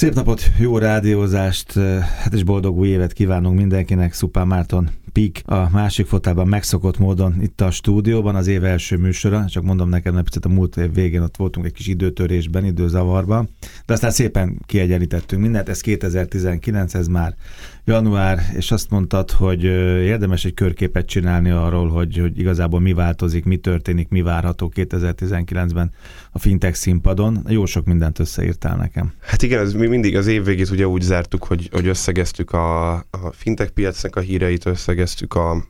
Szép 0.00 0.14
napot, 0.14 0.50
jó 0.58 0.78
rádiózást, 0.78 1.72
hát 2.22 2.32
és 2.32 2.42
boldog 2.42 2.78
új 2.78 2.88
évet 2.88 3.12
kívánunk 3.12 3.58
mindenkinek. 3.58 4.12
Szupán 4.12 4.46
Márton 4.46 4.90
Pik 5.12 5.42
a 5.44 5.70
másik 5.70 6.06
fotában 6.06 6.48
megszokott 6.48 6.98
módon 6.98 7.36
itt 7.40 7.60
a 7.60 7.70
stúdióban 7.70 8.34
az 8.34 8.46
év 8.46 8.64
első 8.64 8.96
műsora, 8.96 9.44
csak 9.48 9.62
mondom 9.62 9.88
nekem, 9.88 10.12
mert 10.12 10.24
picit 10.24 10.44
a 10.44 10.48
múlt 10.48 10.76
év 10.76 10.94
végén 10.94 11.20
ott 11.22 11.36
voltunk 11.36 11.66
egy 11.66 11.72
kis 11.72 11.86
időtörésben, 11.86 12.64
időzavarban, 12.64 13.48
de 13.86 13.92
aztán 13.92 14.10
szépen 14.10 14.58
kiegyenlítettünk 14.66 15.42
mindent, 15.42 15.68
ez 15.68 15.80
2019, 15.80 16.94
ez 16.94 17.06
már 17.06 17.34
január, 17.90 18.38
és 18.56 18.70
azt 18.70 18.90
mondtad, 18.90 19.30
hogy 19.30 19.64
érdemes 19.64 20.44
egy 20.44 20.54
körképet 20.54 21.06
csinálni 21.06 21.50
arról, 21.50 21.88
hogy, 21.88 22.18
hogy 22.18 22.38
igazából 22.38 22.80
mi 22.80 22.92
változik, 22.92 23.44
mi 23.44 23.56
történik, 23.56 24.08
mi 24.08 24.22
várható 24.22 24.72
2019-ben 24.74 25.92
a 26.30 26.38
fintech 26.38 26.74
színpadon. 26.74 27.44
Jó 27.48 27.66
sok 27.66 27.84
mindent 27.84 28.18
összeírtál 28.18 28.76
nekem. 28.76 29.12
Hát 29.20 29.42
igen, 29.42 29.60
ez 29.60 29.72
mi 29.72 29.86
mindig 29.86 30.16
az 30.16 30.26
év 30.26 30.44
végét 30.44 30.70
ugye 30.70 30.86
úgy 30.86 31.02
zártuk, 31.02 31.44
hogy, 31.44 31.68
hogy 31.72 31.86
összegeztük 31.86 32.52
a, 32.52 32.92
a 32.94 33.32
fintech 33.32 33.70
piacnak 33.70 34.16
a 34.16 34.20
híreit, 34.20 34.66
összegeztük 34.66 35.34
a 35.34 35.64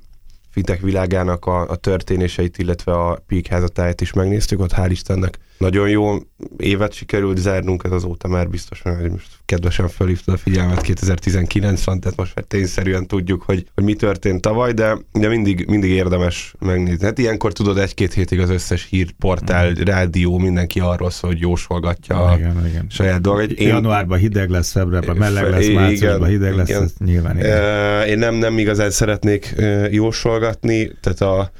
fintech 0.50 0.82
világának 0.82 1.46
a, 1.46 1.68
a 1.68 1.76
történéseit, 1.76 2.58
illetve 2.58 2.92
a 2.92 3.22
Peak 3.26 3.46
házatáját 3.46 4.00
is 4.00 4.12
megnéztük, 4.12 4.60
ott 4.60 4.72
hál' 4.72 4.88
Istennek 4.90 5.38
nagyon 5.60 5.88
jó 5.88 6.16
évet 6.56 6.92
sikerült 6.92 7.36
zárnunk, 7.36 7.84
ez 7.84 7.90
azóta 7.90 8.28
már 8.28 8.48
biztos, 8.48 8.80
hogy 8.82 9.10
most 9.10 9.28
kedvesen 9.44 9.88
felhívtad 9.88 10.34
a 10.34 10.36
figyelmet 10.36 10.80
2019 10.80 11.84
van, 11.84 12.00
tehát 12.00 12.16
most 12.16 12.34
már 12.34 12.44
tényszerűen 12.44 13.06
tudjuk, 13.06 13.42
hogy, 13.42 13.66
hogy 13.74 13.84
mi 13.84 13.94
történt 13.94 14.40
tavaly, 14.40 14.72
de, 14.72 14.98
de 15.12 15.28
mindig, 15.28 15.66
mindig 15.68 15.90
érdemes 15.90 16.54
megnézni. 16.58 17.04
Hát 17.04 17.18
ilyenkor 17.18 17.52
tudod 17.52 17.78
egy-két 17.78 18.12
hétig 18.12 18.40
az 18.40 18.50
összes 18.50 18.86
hírportál, 18.90 19.70
mm. 19.70 19.82
rádió, 19.84 20.38
mindenki 20.38 20.80
arról 20.80 21.10
szól, 21.10 21.30
hogy 21.30 21.40
jósolgatja 21.40 22.24
a 22.24 22.36
igen, 22.36 22.66
igen. 22.66 22.86
saját 22.88 23.20
dolgait. 23.20 23.52
Én, 23.52 23.68
Januárban 23.68 24.18
hideg 24.18 24.50
lesz, 24.50 24.70
februárban 24.70 25.16
meleg 25.16 25.50
lesz, 25.50 25.68
márciusban 25.68 26.28
hideg 26.28 26.54
lesz, 26.54 26.68
igen. 26.68 26.90
nyilván 27.04 27.38
igen. 27.38 28.06
Én 28.06 28.18
nem, 28.18 28.34
nem 28.34 28.58
igazán 28.58 28.90
szeretnék 28.90 29.54
jósolgatni, 29.90 30.90
tehát 31.00 31.20
a, 31.20 31.50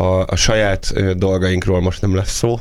a, 0.00 0.24
a 0.26 0.36
saját 0.36 0.92
dolgainkról 1.16 1.80
most 1.80 2.00
nem 2.00 2.14
lesz 2.14 2.36
szó, 2.36 2.60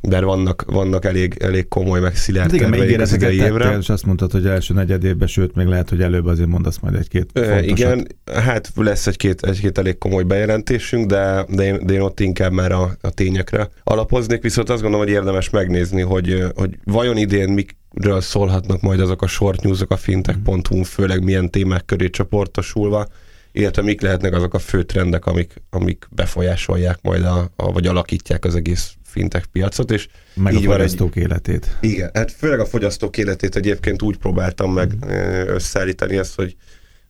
de 0.00 0.20
vannak, 0.20 0.64
vannak 0.66 1.04
elég, 1.04 1.36
elég 1.40 1.68
komoly, 1.68 2.00
meg 2.00 2.16
szilárd 2.16 2.50
hát 2.50 2.60
terveik 2.60 3.00
az 3.00 3.12
idei 3.12 3.40
évre. 3.40 3.76
És 3.76 3.88
azt 3.88 4.06
mondtad, 4.06 4.32
hogy 4.32 4.46
első 4.46 4.74
negyed 4.74 5.04
évben, 5.04 5.28
sőt, 5.28 5.54
még 5.54 5.66
lehet, 5.66 5.88
hogy 5.88 6.02
előbb 6.02 6.26
azért 6.26 6.48
mondasz 6.48 6.78
majd 6.78 6.94
egy-két 6.94 7.30
fontosat. 7.34 7.64
Igen, 7.64 8.06
hát 8.34 8.72
lesz 8.74 9.06
egy-két, 9.06 9.42
egy-két 9.42 9.78
elég 9.78 9.98
komoly 9.98 10.22
bejelentésünk, 10.22 11.06
de, 11.06 11.44
de, 11.48 11.64
én, 11.64 11.86
de 11.86 11.92
én 11.92 12.00
ott 12.00 12.20
inkább 12.20 12.52
már 12.52 12.72
a, 12.72 12.96
a 13.00 13.10
tényekre 13.10 13.68
alapoznék, 13.84 14.42
viszont 14.42 14.70
azt 14.70 14.82
gondolom, 14.82 15.06
hogy 15.06 15.14
érdemes 15.14 15.50
megnézni, 15.50 16.02
hogy, 16.02 16.44
hogy 16.54 16.78
vajon 16.84 17.16
idén 17.16 17.48
mikről 17.48 18.20
szólhatnak 18.20 18.80
majd 18.80 19.00
azok 19.00 19.22
a 19.22 19.26
short 19.26 19.62
newsok 19.62 19.90
a 19.90 19.96
fintech.hu, 19.96 20.82
főleg 20.82 21.24
milyen 21.24 21.50
témák 21.50 21.84
köré 21.84 22.10
csoportosulva, 22.10 23.06
illetve 23.52 23.82
mik 23.82 24.00
lehetnek 24.00 24.34
azok 24.34 24.54
a 24.54 24.58
fő 24.58 24.82
trendek, 24.82 25.26
amik, 25.26 25.62
amik 25.70 26.08
befolyásolják 26.10 26.98
majd, 27.02 27.24
a, 27.24 27.50
a, 27.56 27.72
vagy 27.72 27.86
alakítják 27.86 28.44
az 28.44 28.54
egész 28.54 28.94
fintech 29.16 29.46
piacot, 29.46 29.90
és 29.90 30.08
meg 30.34 30.54
így 30.54 30.66
a 30.66 30.70
fogyasztók 30.70 31.16
egy, 31.16 31.22
életét. 31.22 31.76
Igen, 31.80 32.10
hát 32.14 32.32
főleg 32.32 32.60
a 32.60 32.66
fogyasztók 32.66 33.16
életét 33.16 33.56
egyébként 33.56 34.02
úgy 34.02 34.16
próbáltam 34.16 34.72
meg 34.72 34.92
mm. 34.94 35.08
összeállítani 35.46 36.16
ezt, 36.16 36.34
hogy, 36.34 36.56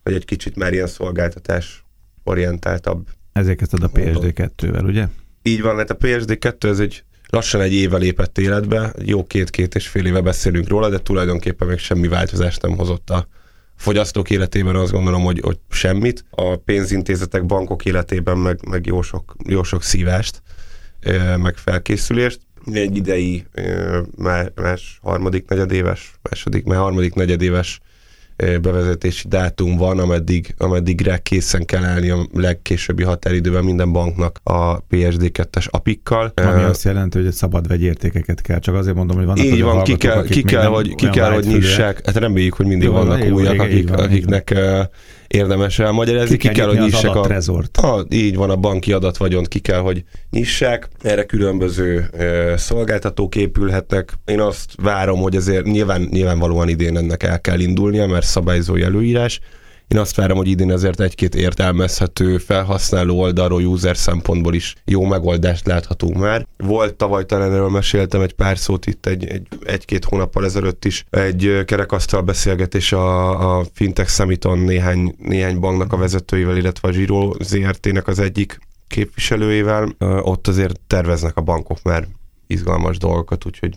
hogy 0.03 0.15
egy 0.15 0.25
kicsit 0.25 0.57
már 0.57 0.73
ilyen 0.73 0.87
szolgáltatás 0.87 1.85
orientáltabb. 2.25 3.07
Ezért 3.33 3.59
kezdted 3.59 3.83
a 3.83 3.91
PSD2-vel, 3.91 4.85
ugye? 4.85 5.07
Így 5.43 5.63
van, 5.63 5.77
hát 5.77 5.91
a 5.91 5.97
PSD2 5.97 6.65
ez 6.65 6.79
egy 6.79 7.05
lassan 7.29 7.61
egy 7.61 7.73
éve 7.73 7.97
lépett 7.97 8.39
életbe, 8.39 8.93
jó 9.05 9.25
két-két 9.25 9.75
és 9.75 9.89
fél 9.89 10.07
éve 10.07 10.21
beszélünk 10.21 10.69
róla, 10.69 10.89
de 10.89 10.99
tulajdonképpen 10.99 11.69
még 11.69 11.79
semmi 11.79 12.09
változást 12.09 12.63
nem 12.63 12.77
hozott 12.77 13.11
a 13.11 13.29
fogyasztók 13.77 14.31
életében 14.31 14.77
azt 14.77 14.93
gondolom, 14.93 15.23
hogy, 15.23 15.41
hogy 15.41 15.59
semmit. 15.71 16.25
A 16.31 16.57
pénzintézetek, 16.57 17.47
bankok 17.47 17.85
életében 17.85 18.39
meg, 18.39 18.69
meg 18.69 18.87
jó, 18.87 19.03
sok, 19.03 19.37
jó 19.49 19.63
sok 19.63 19.83
szívást 19.83 20.43
meg 21.37 21.57
felkészülést. 21.57 22.41
Egy 22.73 22.97
idei 22.97 23.47
más, 24.17 24.47
más 24.55 24.99
harmadik 25.03 25.49
negyedéves, 25.49 26.13
második, 26.23 26.65
már 26.65 26.79
harmadik 26.79 27.15
negyedéves 27.15 27.81
bevezetési 28.37 29.29
dátum 29.29 29.77
van, 29.77 29.99
ameddig, 29.99 30.55
ameddigre 30.59 31.19
készen 31.19 31.65
kell 31.65 31.85
állni 31.85 32.11
a 32.11 32.27
legkésőbbi 32.33 33.03
határidőben 33.03 33.65
minden 33.65 33.93
banknak 33.93 34.41
a 34.43 34.87
PSD2-es 34.87 35.71
apikkal. 35.71 36.33
Ami 36.35 36.63
azt 36.63 36.85
jelenti, 36.85 37.19
hogy 37.19 37.27
egy 37.27 37.33
szabad 37.33 37.69
vegyértékeket 37.69 38.41
kell, 38.41 38.59
csak 38.59 38.75
azért 38.75 38.97
mondom, 38.97 39.17
hogy 39.17 39.27
vannak 39.27 39.45
Így 39.45 39.63
van, 39.63 39.83
ki 39.83 39.97
kell, 39.97 40.25
ki 40.25 40.43
kell, 40.43 40.67
hogy, 40.67 40.95
ki 40.95 41.09
kell, 41.09 41.33
hogy 41.33 41.47
nyissák. 41.47 42.07
Hát 42.07 42.17
reméljük, 42.17 42.55
hogy 42.55 42.67
mindig 42.67 42.89
Jó, 42.89 42.93
vannak 42.93 43.25
újak, 43.25 43.61
akik, 43.61 43.89
van, 43.89 43.99
akiknek 43.99 44.55
érdemes 45.27 45.79
elmagyarázni. 45.79 46.37
Ki, 46.37 46.49
ki 46.49 46.55
kell, 46.55 46.67
hogy 46.67 46.79
nyissák 46.79 47.15
a, 47.15 47.97
a, 47.97 48.07
így 48.11 48.37
van, 48.37 48.51
a 48.51 48.57
banki 48.57 48.93
adatvagyon 48.93 49.45
ki 49.45 49.59
kell, 49.59 49.81
hogy 49.81 50.05
nyissák. 50.31 50.89
Erre 51.03 51.25
különböző 51.25 52.09
e, 52.13 52.57
szolgáltatók 52.57 53.37
épülhetnek. 53.37 54.13
Én 54.25 54.41
azt 54.41 54.71
várom, 54.83 55.21
hogy 55.21 55.37
azért 55.37 55.65
nyilván, 55.65 56.09
nyilvánvalóan 56.11 56.69
idén 56.69 56.97
ennek 56.97 57.23
el 57.23 57.41
kell 57.41 57.61
indulnia, 57.61 58.07
mert 58.07 58.27
szabályzó 58.27 58.75
előírás. 58.75 59.41
Én 59.89 59.99
azt 59.99 60.17
várom, 60.17 60.37
hogy 60.37 60.49
idén 60.49 60.73
azért 60.73 61.01
egy-két 61.01 61.35
értelmezhető 61.35 62.39
felhasználó 62.39 63.19
oldalról, 63.21 63.65
user 63.65 63.97
szempontból 63.97 64.55
is 64.55 64.75
jó 64.85 65.05
megoldást 65.05 65.67
láthatunk 65.67 66.17
már. 66.17 66.47
Volt 66.57 66.95
tavaly 66.95 67.27
talán 67.27 67.53
erről 67.53 67.69
meséltem 67.69 68.21
egy 68.21 68.33
pár 68.33 68.59
szót 68.59 68.87
itt 68.87 69.07
egy, 69.07 69.25
egy, 69.25 69.47
egy-két 69.65 70.05
hónappal 70.05 70.45
ezelőtt 70.45 70.85
is 70.85 71.05
egy 71.11 71.63
kerekasztal 71.65 72.23
beszélgetés 72.23 72.93
a, 72.93 73.59
a 73.59 73.65
Fintech 73.73 74.11
Summiton 74.11 74.59
néhány, 74.59 75.15
néhány 75.19 75.61
banknak 75.61 75.93
a 75.93 75.97
vezetőivel, 75.97 76.57
illetve 76.57 76.89
a 76.89 76.93
Giro 76.93 77.33
ZRT-nek 77.41 78.09
az 78.09 78.19
egyik 78.19 78.59
képviselőjével. 78.87 79.95
Ott 80.23 80.47
azért 80.47 80.81
terveznek 80.87 81.37
a 81.37 81.41
bankok 81.41 81.83
már 81.83 82.07
izgalmas 82.47 82.99
dolgokat, 82.99 83.47
úgyhogy 83.47 83.77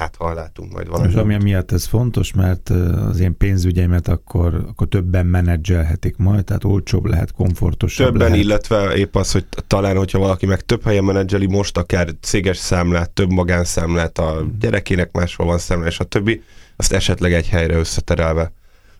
hát 0.00 0.16
ha 0.16 0.34
látunk 0.34 0.72
majd 0.72 0.88
valami. 0.88 1.08
És 1.08 1.14
ami 1.14 1.36
miatt 1.36 1.72
ez 1.72 1.84
fontos, 1.84 2.32
mert 2.32 2.68
az 3.08 3.20
én 3.20 3.36
pénzügyeimet 3.36 4.08
akkor, 4.08 4.64
akkor 4.68 4.88
többen 4.88 5.26
menedzselhetik 5.26 6.16
majd, 6.16 6.44
tehát 6.44 6.64
olcsóbb 6.64 7.04
lehet, 7.04 7.32
komfortosabb 7.32 8.06
Többen, 8.06 8.28
lehet. 8.28 8.44
illetve 8.44 8.94
épp 8.94 9.16
az, 9.16 9.32
hogy 9.32 9.46
talán, 9.66 9.96
hogyha 9.96 10.18
valaki 10.18 10.46
meg 10.46 10.60
több 10.60 10.84
helyen 10.84 11.04
menedzseli, 11.04 11.46
most 11.46 11.76
akár 11.76 12.08
céges 12.20 12.56
számlát, 12.56 13.10
több 13.10 13.30
magánszámlát, 13.30 14.18
a 14.18 14.32
hmm. 14.32 14.56
gyerekének 14.60 15.12
máshol 15.12 15.46
van 15.46 15.58
számlát, 15.58 15.88
és 15.88 15.98
a 15.98 16.04
többi, 16.04 16.42
azt 16.76 16.92
esetleg 16.92 17.32
egy 17.32 17.48
helyre 17.48 17.74
összeterelve 17.74 18.52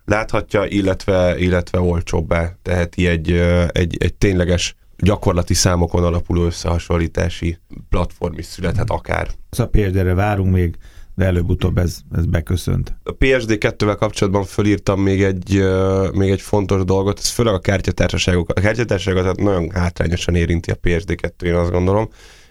láthatja, 0.05 0.65
illetve, 0.65 1.39
illetve 1.39 1.81
olcsóbbá 1.81 2.56
teheti 2.62 3.06
egy, 3.06 3.31
egy, 3.72 3.97
egy 4.00 4.15
tényleges 4.15 4.75
gyakorlati 5.03 5.55
számokon 5.55 6.05
alapuló 6.05 6.44
összehasonlítási 6.44 7.59
platform 7.88 8.38
is 8.38 8.44
születhet 8.44 8.91
akár. 8.91 9.28
A 9.59 9.65
példára 9.65 10.15
várunk 10.15 10.53
még, 10.53 10.77
de 11.15 11.25
előbb-utóbb 11.25 11.78
ez, 11.78 11.99
ez 12.16 12.27
beköszönt. 12.27 12.97
A 13.03 13.16
PSD2-vel 13.16 13.97
kapcsolatban 13.99 14.44
fölírtam 14.44 15.00
még 15.00 15.22
egy, 15.22 15.65
még 16.12 16.31
egy 16.31 16.41
fontos 16.41 16.84
dolgot, 16.84 17.19
ez 17.19 17.28
főleg 17.28 17.55
a 17.55 17.59
kártyatársaságokat. 17.59 18.59
A 18.59 18.60
kártyatársaságokat 18.60 19.41
nagyon 19.41 19.71
hátrányosan 19.71 20.34
érinti 20.34 20.71
a 20.71 20.78
PSD2, 20.83 21.43
én 21.43 21.55
azt 21.55 21.71
gondolom. 21.71 22.09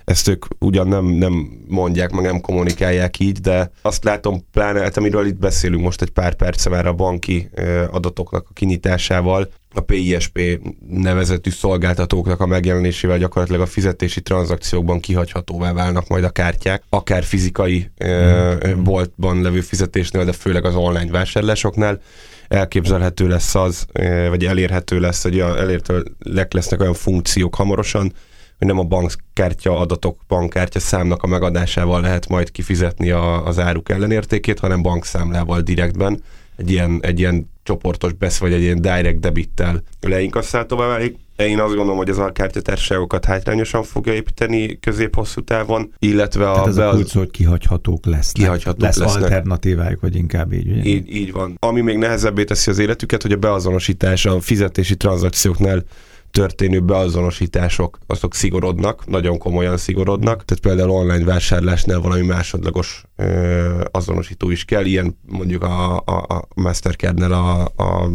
Ezt 0.10 0.28
ők 0.28 0.46
ugyan 0.60 0.88
nem, 0.88 1.06
nem 1.06 1.50
mondják, 1.68 2.12
meg 2.12 2.24
nem 2.24 2.42
kommunikálják 2.42 3.20
így, 3.20 3.40
de 3.40 3.72
azt 3.82 4.04
látom, 4.04 4.46
pláne, 4.52 4.80
hát 4.80 4.98
amiről 4.98 5.26
itt 5.26 5.40
beszélünk 5.40 5.84
most 5.84 6.02
egy 6.02 6.10
pár 6.10 6.36
perce 6.36 6.70
már 6.70 6.86
a 6.86 6.94
banki 6.94 7.50
adatoknak 7.92 8.46
a 8.50 8.54
kinyitásával, 8.54 9.50
a 9.74 9.80
PISP 9.80 10.40
nevezetű 10.90 11.50
szolgáltatóknak 11.50 12.40
a 12.40 12.46
megjelenésével 12.46 13.18
gyakorlatilag 13.18 13.62
a 13.62 13.66
fizetési 13.66 14.22
tranzakciókban 14.22 15.00
kihagyhatóvá 15.00 15.74
válnak 15.74 16.08
majd 16.08 16.24
a 16.24 16.30
kártyák, 16.30 16.84
akár 16.90 17.24
fizikai 17.24 17.92
mm. 18.06 18.84
boltban 18.84 19.42
levő 19.42 19.62
fizetésnél, 19.62 20.26
de 20.26 20.32
főleg 20.32 20.66
az 20.66 20.76
online 20.76 21.12
vásárlásoknál 21.12 22.02
elképzelhető 22.48 23.28
lesz 23.28 23.56
az, 23.56 23.86
vagy 24.30 24.46
elérhető 24.46 25.00
lesz, 25.00 25.24
hogy 25.24 25.40
elérhetőek 25.40 26.54
lesznek 26.54 26.80
olyan 26.80 26.94
funkciók 26.94 27.56
hamarosan, 27.56 28.14
hogy 28.60 28.68
nem 28.68 28.80
a 28.80 28.84
bankkártya 28.84 29.78
adatok, 29.78 30.20
bankkártya 30.28 30.80
számnak 30.80 31.24
a 31.24 31.28
megadásával 31.28 32.02
lehet 32.02 32.28
majd 32.28 32.52
kifizetni 32.52 33.10
a, 33.10 33.46
az 33.46 33.60
áruk 33.60 33.90
ellenértékét, 33.90 34.60
hanem 34.60 34.82
bankszámlával 34.82 35.62
direktben 35.62 36.22
egy 36.56 36.72
ilyen, 36.72 37.00
egy 37.02 37.20
ilyen 37.20 37.50
csoportos 37.64 38.14
besz, 38.14 38.38
vagy 38.38 38.54
egy 38.54 38.62
ilyen 38.62 38.82
direct 38.82 39.20
debittel 39.20 39.84
leinkasszáltóvá 40.00 40.88
válik. 40.88 41.18
Én 41.36 41.60
azt 41.60 41.74
gondolom, 41.74 41.98
hogy 41.98 42.10
ez 42.10 42.18
a 42.18 42.32
kártyatársaságokat 42.32 43.26
hátrányosan 43.26 43.84
fogja 43.84 44.14
építeni 44.14 44.80
közép-hosszú 44.80 45.42
távon, 45.42 45.94
illetve 46.00 46.44
Tehát 46.44 46.66
a... 46.66 46.70
ez 46.70 46.78
a 46.78 46.90
kulcs, 46.90 47.14
hogy 47.14 47.32
kihagyhatók 47.32 48.06
lesznek. 48.06 48.46
Kihagyhatók 48.46 48.82
lesz 48.82 48.98
lesznek. 48.98 49.24
alternatívájuk, 49.24 50.02
vagy 50.02 50.16
inkább 50.16 50.54
így, 50.54 50.72
ugye? 50.72 50.84
Így, 50.84 51.16
így 51.16 51.32
van. 51.32 51.58
Ami 51.60 51.82
még 51.82 51.98
nehezebbé 51.98 52.44
teszi 52.44 52.70
az 52.70 52.80
életüket, 52.80 53.22
hogy 53.22 53.32
a 53.32 53.38
beazonosítás 53.38 54.26
a 54.26 54.40
fizetési 54.40 54.96
tranzakcióknál 54.96 55.84
történő 56.32 56.80
beazonosítások, 56.80 58.00
azok 58.08 58.36
szigorodnak, 58.36 59.08
nagyon 59.08 59.38
komolyan 59.38 59.78
szigorodnak, 59.78 60.46
tehát 60.46 60.64
például 60.64 60.90
online 60.90 61.26
vásárlásnál 61.26 62.00
valami 62.00 62.26
másodlagos 62.26 63.04
ö, 63.16 63.84
azonosító 63.92 64.50
is 64.50 64.66
kell, 64.66 64.86
ilyen 64.86 65.18
mondjuk 65.28 65.64
a, 65.64 65.98
a, 65.98 66.26
a 66.28 66.48
Mastercardnál 66.56 67.32
a, 67.32 67.62
a 67.76 68.10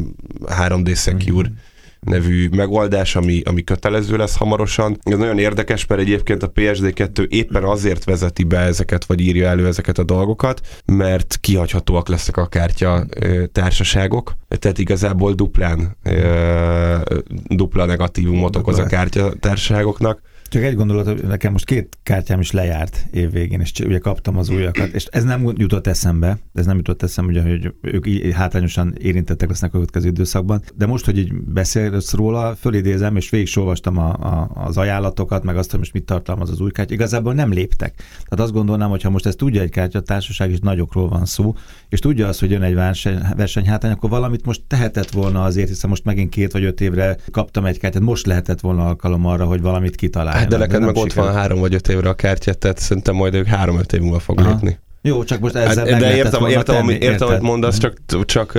3D 0.46 0.96
Secure 0.96 1.49
mm 1.49 1.72
nevű 2.05 2.49
megoldás, 2.49 3.17
ami, 3.17 3.43
ami 3.45 3.65
kötelező 3.65 4.17
lesz 4.17 4.37
hamarosan. 4.37 4.99
Ez 5.03 5.19
nagyon 5.19 5.39
érdekes, 5.39 5.87
mert 5.87 6.01
egyébként 6.01 6.43
a 6.43 6.53
PSD2 6.53 7.29
éppen 7.29 7.65
azért 7.65 8.05
vezeti 8.05 8.45
be 8.45 8.59
ezeket, 8.59 9.05
vagy 9.05 9.21
írja 9.21 9.49
elő 9.49 9.67
ezeket 9.67 9.99
a 9.99 10.05
dolgokat, 10.05 10.61
mert 10.85 11.37
kihagyhatóak 11.41 12.09
lesznek 12.09 12.37
a 12.37 12.47
kártya 12.47 13.06
társaságok, 13.53 14.35
tehát 14.49 14.79
igazából 14.79 15.33
duplán 15.33 15.97
dupla 17.49 17.85
negatívumot 17.85 18.56
okoz 18.56 18.79
a 18.79 18.87
kártya 18.87 19.33
társaságoknak 19.41 20.21
csak 20.55 20.62
egy 20.62 20.75
gondolat, 20.75 21.23
nekem 21.27 21.53
most 21.53 21.65
két 21.65 21.99
kártyám 22.03 22.41
is 22.41 22.51
lejárt 22.51 23.06
évvégén, 23.11 23.61
és 23.61 23.73
ugye 23.85 23.99
kaptam 23.99 24.39
az 24.39 24.49
újakat, 24.49 24.89
és 24.89 25.05
ez 25.05 25.25
nem 25.25 25.53
jutott 25.56 25.87
eszembe, 25.87 26.39
ez 26.55 26.67
nem 26.67 26.77
jutott 26.77 27.03
eszembe, 27.03 27.33
ugye, 27.33 27.43
hogy 27.43 27.75
ők 27.81 28.33
hátrányosan 28.33 28.95
érintettek 28.99 29.49
lesznek 29.49 29.71
a 29.71 29.73
következő 29.73 30.09
időszakban, 30.09 30.62
de 30.75 30.87
most, 30.87 31.05
hogy 31.05 31.19
így 31.19 31.35
beszélsz 31.35 32.12
róla, 32.12 32.55
fölidézem, 32.55 33.17
és 33.17 33.31
végig 33.31 33.49
olvastam 33.59 33.99
a, 33.99 34.12
a, 34.12 34.51
az 34.55 34.77
ajánlatokat, 34.77 35.45
meg 35.45 35.56
azt, 35.56 35.71
hogy 35.71 35.79
most 35.79 35.93
mit 35.93 36.05
tartalmaz 36.05 36.51
az 36.51 36.61
új 36.61 36.71
kártya, 36.71 36.95
igazából 36.95 37.35
nem 37.35 37.53
léptek. 37.53 37.95
Tehát 37.97 38.45
azt 38.45 38.53
gondolnám, 38.53 38.91
hogy 38.91 39.03
ha 39.03 39.11
most 39.11 39.27
ezt 39.27 39.39
tudja 39.39 39.61
egy 39.61 39.71
kártyatársaság, 39.71 40.51
és 40.51 40.59
nagyokról 40.59 41.09
van 41.09 41.25
szó, 41.25 41.55
és 41.89 41.99
tudja 41.99 42.29
azt, 42.29 42.41
hogy 42.41 42.51
jön 42.51 42.62
egy 42.62 42.75
verseny, 42.75 43.19
versenyhátrány, 43.37 43.93
akkor 43.93 44.11
valamit 44.11 44.47
most 44.47 44.62
tehetett 44.67 45.11
volna 45.11 45.43
azért, 45.43 45.69
hiszen 45.69 45.91
most 45.91 46.05
megint 46.05 46.31
két 46.31 46.53
vagy 46.53 46.65
öt 46.65 46.81
évre 46.81 47.17
kaptam 47.31 47.65
egy 47.65 47.79
kártyát, 47.79 48.03
most 48.03 48.27
lehetett 48.27 48.61
volna 48.61 48.87
alkalom 48.87 49.27
arra, 49.27 49.45
hogy 49.45 49.61
valamit 49.61 49.97
kitalálj. 49.97 50.44
Hát 50.44 50.52
de 50.52 50.67
neked 50.67 50.81
meg 50.81 50.96
ott 50.96 51.12
van 51.12 51.32
három 51.32 51.61
vagy 51.61 51.75
öt 51.75 51.88
évre 51.88 52.08
a 52.08 52.14
kártyát, 52.14 52.58
tehát 52.58 52.79
szerintem 52.79 53.14
majd 53.14 53.35
ők 53.35 53.46
három-öt 53.46 53.93
év 53.93 54.00
múlva 54.00 54.19
fog 54.19 54.41
lépni. 54.41 54.79
Jó, 55.02 55.25
csak 55.25 55.41
most 55.41 55.55
ezzel 55.55 55.87
hát, 55.87 55.99
De 55.99 56.17
értem, 56.17 56.46
értem, 56.46 56.76
ami, 56.76 56.99
értem, 57.00 57.29
amit 57.29 57.41
mondasz, 57.41 57.79
csak, 57.79 57.96
csak 58.25 58.58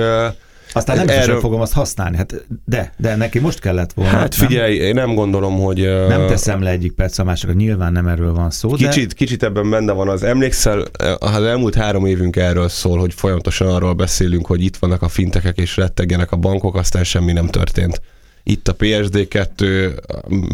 aztán 0.72 0.96
nem 0.96 1.08
erről... 1.08 1.40
fogom 1.40 1.60
azt 1.60 1.72
használni. 1.72 2.16
Hát 2.16 2.46
de, 2.64 2.92
de 2.96 3.16
neki 3.16 3.38
most 3.38 3.58
kellett 3.58 3.92
volna. 3.92 4.10
Hát 4.10 4.34
figyelj, 4.34 4.78
nem? 4.78 4.86
én 4.86 4.94
nem 4.94 5.14
gondolom, 5.14 5.58
hogy... 5.58 5.80
Nem 6.08 6.26
teszem 6.26 6.62
le 6.62 6.70
egyik 6.70 6.92
perc 6.92 7.18
a 7.18 7.24
másikra, 7.24 7.54
nyilván 7.54 7.92
nem 7.92 8.06
erről 8.06 8.34
van 8.34 8.50
szó, 8.50 8.70
Kicsit, 8.70 9.08
de... 9.08 9.14
kicsit 9.14 9.42
ebben 9.42 9.70
benne 9.70 9.92
van 9.92 10.08
az. 10.08 10.22
Emlékszel, 10.22 10.84
az 11.18 11.42
elmúlt 11.42 11.74
három 11.74 12.06
évünk 12.06 12.36
erről 12.36 12.68
szól, 12.68 12.98
hogy 12.98 13.14
folyamatosan 13.14 13.68
arról 13.68 13.92
beszélünk, 13.92 14.46
hogy 14.46 14.62
itt 14.62 14.76
vannak 14.76 15.02
a 15.02 15.08
fintekek 15.08 15.58
és 15.58 15.76
rettegjenek 15.76 16.32
a 16.32 16.36
bankok, 16.36 16.76
aztán 16.76 17.04
semmi 17.04 17.32
nem 17.32 17.46
történt 17.46 18.00
itt 18.48 18.68
a 18.68 18.76
PSD2, 18.76 19.90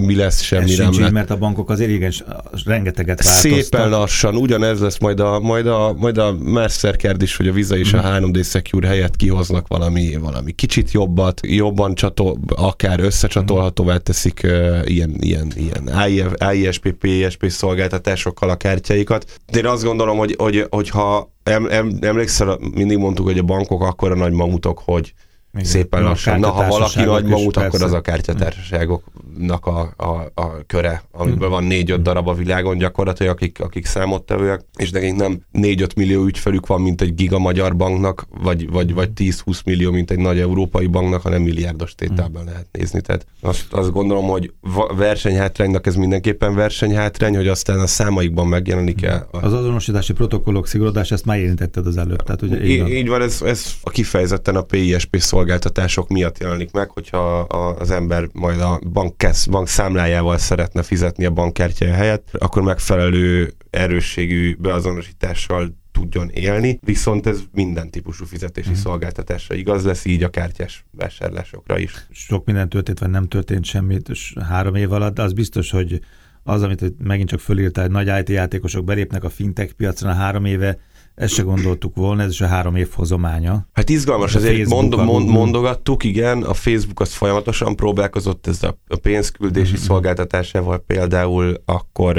mi 0.01 0.17
lesz, 0.17 0.41
semmi 0.41 0.71
Ez 0.71 0.79
nem 0.79 1.01
lett. 1.01 1.11
mert 1.11 1.31
a 1.31 1.37
bankok 1.37 1.71
azért 1.71 1.91
igen, 1.91 2.13
rengeteget 2.65 3.23
változtak. 3.23 3.63
Szépen 3.63 3.89
lassan, 3.89 4.37
ugyanez 4.37 4.81
lesz 4.81 4.99
majd 4.99 5.21
a, 5.21 5.41
majd 5.41 5.67
a, 5.67 5.95
majd 5.99 6.19
a 6.19 6.33
Mercerkerd 6.33 7.23
is, 7.23 7.37
hogy 7.37 7.49
a 7.49 7.53
Visa 7.53 7.77
és 7.77 7.93
a 7.93 8.03
3D 8.03 8.31
mhm. 8.31 8.41
Secure 8.41 8.89
helyett 8.89 9.17
kihoznak 9.17 9.69
valami, 9.69 10.17
valami 10.17 10.53
kicsit 10.53 10.91
jobbat, 10.91 11.41
jobban 11.47 11.95
csatol, 11.95 12.39
akár 12.49 13.01
összecsatolhatóvá 13.01 13.97
teszik 13.97 14.41
uh, 14.45 14.79
ilyen, 14.85 15.17
ilyen, 15.19 15.53
ilyen 15.57 15.91
ISP, 16.55 16.95
PSP 16.99 17.49
szolgáltatásokkal 17.49 18.51
a 18.51 18.57
kártyáikat. 18.57 19.41
De 19.51 19.59
én 19.59 19.67
azt 19.67 19.85
gondolom, 19.85 20.19
hogy, 20.19 20.35
hogy, 20.39 20.67
hogyha 20.71 21.33
em, 21.43 21.67
em, 21.71 21.99
emlékszel, 22.01 22.59
mindig 22.75 22.99
mondtuk, 22.99 23.27
hogy 23.27 23.39
a 23.39 23.43
bankok 23.43 23.83
akkora 23.83 24.15
nagy 24.15 24.33
mamutok, 24.33 24.83
hogy 24.85 25.15
igen. 25.55 25.67
szépen 25.67 26.03
lassan. 26.03 26.41
Na, 26.41 26.51
ha 26.51 26.69
valaki 26.69 27.03
nagy 27.03 27.25
mamut, 27.25 27.57
akkor 27.57 27.83
az 27.83 27.93
a 27.93 28.01
kártyatársaságoknak 28.01 29.67
a, 29.67 29.93
a, 29.97 30.31
a 30.35 30.67
köre, 30.67 31.03
amiben 31.11 31.51
van 31.51 31.65
négy-öt 31.65 32.03
darab 32.03 32.29
a 32.29 32.35
világon 32.35 32.79
gyakorlatilag, 32.79 33.33
akik, 33.33 33.61
akik 33.61 33.87
számottevőek, 33.87 34.65
és 34.77 34.91
nekik 34.91 35.15
nem 35.15 35.41
négy-öt 35.51 35.95
millió 35.95 36.25
ügyfelük 36.25 36.67
van, 36.67 36.81
mint 36.81 37.01
egy 37.01 37.15
giga 37.15 37.39
magyar 37.39 37.77
banknak, 37.77 38.27
vagy, 38.43 38.71
vagy, 38.71 38.95
vagy 38.95 39.11
10-20 39.17 39.65
millió, 39.65 39.91
mint 39.91 40.11
egy 40.11 40.19
nagy 40.19 40.39
európai 40.39 40.87
banknak, 40.87 41.23
hanem 41.23 41.43
milliárdos 41.43 41.95
tételben 41.95 42.45
lehet 42.45 42.67
nézni. 42.73 43.01
Tehát 43.01 43.27
azt, 43.41 43.73
azt 43.73 43.93
gondolom, 43.93 44.27
hogy 44.27 44.53
versenyhátránynak 44.97 45.87
ez 45.87 45.95
mindenképpen 45.95 46.55
versenyhátrány, 46.55 47.37
hogy 47.37 47.49
aztán 47.49 47.79
a 47.79 47.87
számaikban 47.87 48.47
megjelenik-e. 48.47 49.27
Az 49.31 49.53
azonosítási 49.53 50.13
protokollok 50.13 50.67
szigorodás, 50.67 51.11
ezt 51.11 51.25
már 51.25 51.39
érintetted 51.39 51.87
az 51.87 51.97
előtt. 51.97 52.19
Tehát, 52.19 52.43
ugye, 52.43 52.65
így, 52.65 52.81
van. 52.81 52.91
így 52.91 53.09
van, 53.09 53.23
ez, 53.23 53.43
ez 53.43 53.67
a 53.83 53.91
kifejezetten 53.91 54.57
a 54.57 54.63
PISP 54.63 55.17
szól 55.19 55.42
szolgáltatások 55.43 56.09
miatt 56.09 56.39
jelenik 56.39 56.71
meg, 56.71 56.91
hogyha 56.91 57.39
az 57.41 57.91
ember 57.91 58.29
majd 58.33 58.61
a 58.61 58.81
bank, 58.93 59.17
kesz, 59.17 59.47
bank 59.47 59.69
számlájával 59.69 60.39
szeretne 60.39 60.83
fizetni 60.83 61.25
a 61.25 61.31
bankkártyája 61.31 61.95
helyett, 61.95 62.29
akkor 62.39 62.63
megfelelő 62.63 63.53
erősségű 63.71 64.57
beazonosítással 64.57 65.77
tudjon 65.93 66.31
élni, 66.31 66.79
viszont 66.83 67.27
ez 67.27 67.41
minden 67.53 67.91
típusú 67.91 68.25
fizetési 68.25 68.69
hmm. 68.69 68.77
szolgáltatásra 68.77 69.55
igaz 69.55 69.85
lesz, 69.85 70.05
így 70.05 70.23
a 70.23 70.29
kártyás 70.29 70.85
vásárlásokra 70.91 71.79
is. 71.79 72.07
Sok 72.11 72.45
minden 72.45 72.69
történt, 72.69 72.99
vagy 72.99 73.11
nem 73.11 73.29
történt 73.29 73.65
semmit 73.65 74.09
és 74.09 74.35
három 74.49 74.75
év 74.75 74.93
alatt, 74.93 75.15
de 75.15 75.23
az 75.23 75.33
biztos, 75.33 75.71
hogy 75.71 76.01
az, 76.43 76.63
amit 76.63 77.05
megint 77.05 77.29
csak 77.29 77.41
fölírtál, 77.41 77.85
hogy 77.85 77.93
nagy 77.93 78.21
IT 78.21 78.29
játékosok 78.29 78.85
belépnek 78.85 79.25
a 79.25 79.29
fintech 79.31 79.73
piacra 79.73 80.13
három 80.13 80.45
éve, 80.45 80.79
ezt 81.15 81.33
se 81.33 81.43
gondoltuk 81.43 81.97
volna, 81.97 82.23
ez 82.23 82.31
is 82.31 82.41
a 82.41 82.47
három 82.47 82.77
év 82.77 82.89
hozománya. 82.95 83.67
Hát 83.73 83.89
izgalmas, 83.89 84.35
ezért 84.35 84.69
mond, 84.69 84.97
mond, 84.97 85.29
mondogattuk, 85.29 86.05
igen, 86.05 86.43
a 86.43 86.55
Facebook 86.55 87.01
az 87.01 87.13
folyamatosan 87.13 87.77
próbálkozott 87.77 88.47
ez 88.47 88.63
a, 88.63 88.79
a 88.89 88.97
pénzküldési 88.97 89.73
mm-hmm. 89.73 89.83
szolgáltatásával 89.83 90.79
például, 90.79 91.63
akkor 91.65 92.19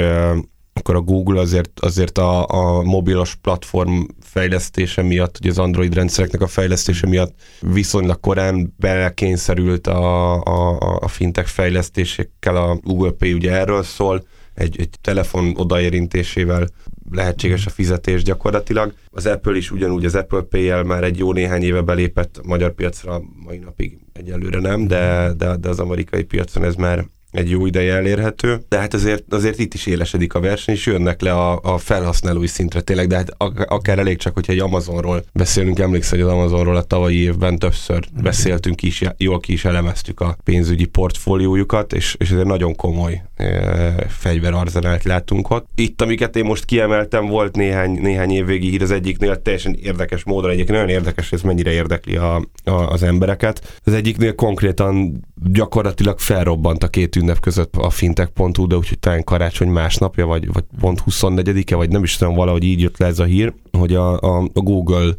akkor 0.76 0.94
a 0.94 1.00
Google 1.00 1.40
azért, 1.40 1.80
azért 1.80 2.18
a, 2.18 2.46
a 2.48 2.82
mobilos 2.82 3.34
platform 3.34 4.00
fejlesztése 4.20 5.02
miatt, 5.02 5.38
ugye 5.40 5.50
az 5.50 5.58
Android 5.58 5.94
rendszereknek 5.94 6.40
a 6.40 6.46
fejlesztése 6.46 7.06
miatt 7.06 7.34
viszonylag 7.60 8.20
korán 8.20 8.74
belekényszerült 8.76 9.86
a, 9.86 10.34
a, 10.42 10.78
a 11.00 11.08
fintech 11.08 11.48
fejlesztésekkel, 11.48 12.56
a 12.56 12.74
Google 12.82 13.10
Pay 13.10 13.32
ugye 13.32 13.52
erről 13.52 13.82
szól, 13.82 14.24
egy, 14.54 14.80
egy 14.80 14.90
telefon 15.00 15.52
odaérintésével 15.56 16.68
lehetséges 17.10 17.66
a 17.66 17.70
fizetés 17.70 18.22
gyakorlatilag. 18.22 18.94
Az 19.10 19.26
Apple 19.26 19.56
is 19.56 19.70
ugyanúgy 19.70 20.04
az 20.04 20.14
Apple 20.14 20.40
Pay-el 20.40 20.82
már 20.82 21.04
egy 21.04 21.18
jó 21.18 21.32
néhány 21.32 21.62
éve 21.62 21.80
belépett 21.80 22.36
a 22.36 22.46
magyar 22.46 22.74
piacra, 22.74 23.22
mai 23.44 23.58
napig 23.58 23.98
egyelőre 24.12 24.60
nem, 24.60 24.86
de, 24.86 25.32
de, 25.36 25.56
de 25.56 25.68
az 25.68 25.80
amerikai 25.80 26.22
piacon 26.22 26.64
ez 26.64 26.74
már 26.74 27.04
egy 27.34 27.50
jó 27.50 27.66
ideje 27.66 27.94
elérhető, 27.94 28.60
de 28.68 28.78
hát 28.78 28.94
azért, 28.94 29.32
azért 29.32 29.58
itt 29.58 29.74
is 29.74 29.86
élesedik 29.86 30.34
a 30.34 30.40
verseny, 30.40 30.74
és 30.74 30.86
jönnek 30.86 31.20
le 31.20 31.32
a, 31.32 31.60
a 31.62 31.78
felhasználói 31.78 32.46
szintre 32.46 32.80
tényleg, 32.80 33.06
de 33.06 33.16
hát 33.16 33.34
akár 33.68 33.98
elég 33.98 34.16
csak, 34.16 34.34
hogyha 34.34 34.52
egy 34.52 34.58
Amazonról 34.58 35.24
beszélünk, 35.32 35.78
emlékszel, 35.78 36.18
hogy 36.18 36.28
az 36.28 36.34
Amazonról 36.34 36.76
a 36.76 36.82
tavalyi 36.82 37.22
évben 37.22 37.58
többször 37.58 38.04
beszéltünk 38.22 38.82
is, 38.82 39.02
jól 39.16 39.40
ki 39.40 39.52
is 39.52 39.64
elemeztük 39.64 40.20
a 40.20 40.36
pénzügyi 40.44 40.84
portfóliójukat, 40.84 41.92
és, 41.92 42.16
és 42.18 42.30
ezért 42.30 42.46
nagyon 42.46 42.74
komoly 42.74 43.22
e, 43.36 44.06
fegyverarzenált 44.08 45.04
látunk 45.04 45.50
ott. 45.50 45.66
Itt, 45.74 46.02
amiket 46.02 46.36
én 46.36 46.44
most 46.44 46.64
kiemeltem, 46.64 47.26
volt 47.26 47.56
néhány, 47.56 47.90
néhány 48.00 48.30
évvégi 48.30 48.70
hír 48.70 48.82
az 48.82 48.90
egyiknél, 48.90 49.42
teljesen 49.42 49.76
érdekes 49.82 50.24
módon, 50.24 50.50
egyébként 50.50 50.78
nagyon 50.78 50.94
érdekes, 50.94 51.32
ez 51.32 51.42
mennyire 51.42 51.70
érdekli 51.70 52.16
a, 52.16 52.34
a, 52.64 52.70
az 52.70 53.02
embereket. 53.02 53.80
Az 53.84 53.92
egyiknél 53.92 54.34
konkrétan 54.34 55.24
gyakorlatilag 55.52 56.18
felrobbant 56.18 56.82
a 56.82 56.88
két 56.88 57.16
ünnep 57.24 57.40
között 57.40 57.76
a 57.76 57.90
fintech.hu, 57.90 58.66
de 58.66 58.76
úgyhogy 58.76 58.98
talán 58.98 59.24
karácsony 59.24 59.68
másnapja, 59.68 60.26
vagy, 60.26 60.52
vagy 60.52 60.64
pont 60.80 61.02
24-e, 61.10 61.76
vagy 61.76 61.90
nem 61.90 62.02
is 62.02 62.16
tudom, 62.16 62.34
valahogy 62.34 62.64
így 62.64 62.80
jött 62.80 62.98
le 62.98 63.06
ez 63.06 63.18
a 63.18 63.24
hír, 63.24 63.52
hogy 63.76 63.94
a, 63.94 64.20
a, 64.20 64.38
a 64.52 64.60
Google, 64.60 65.12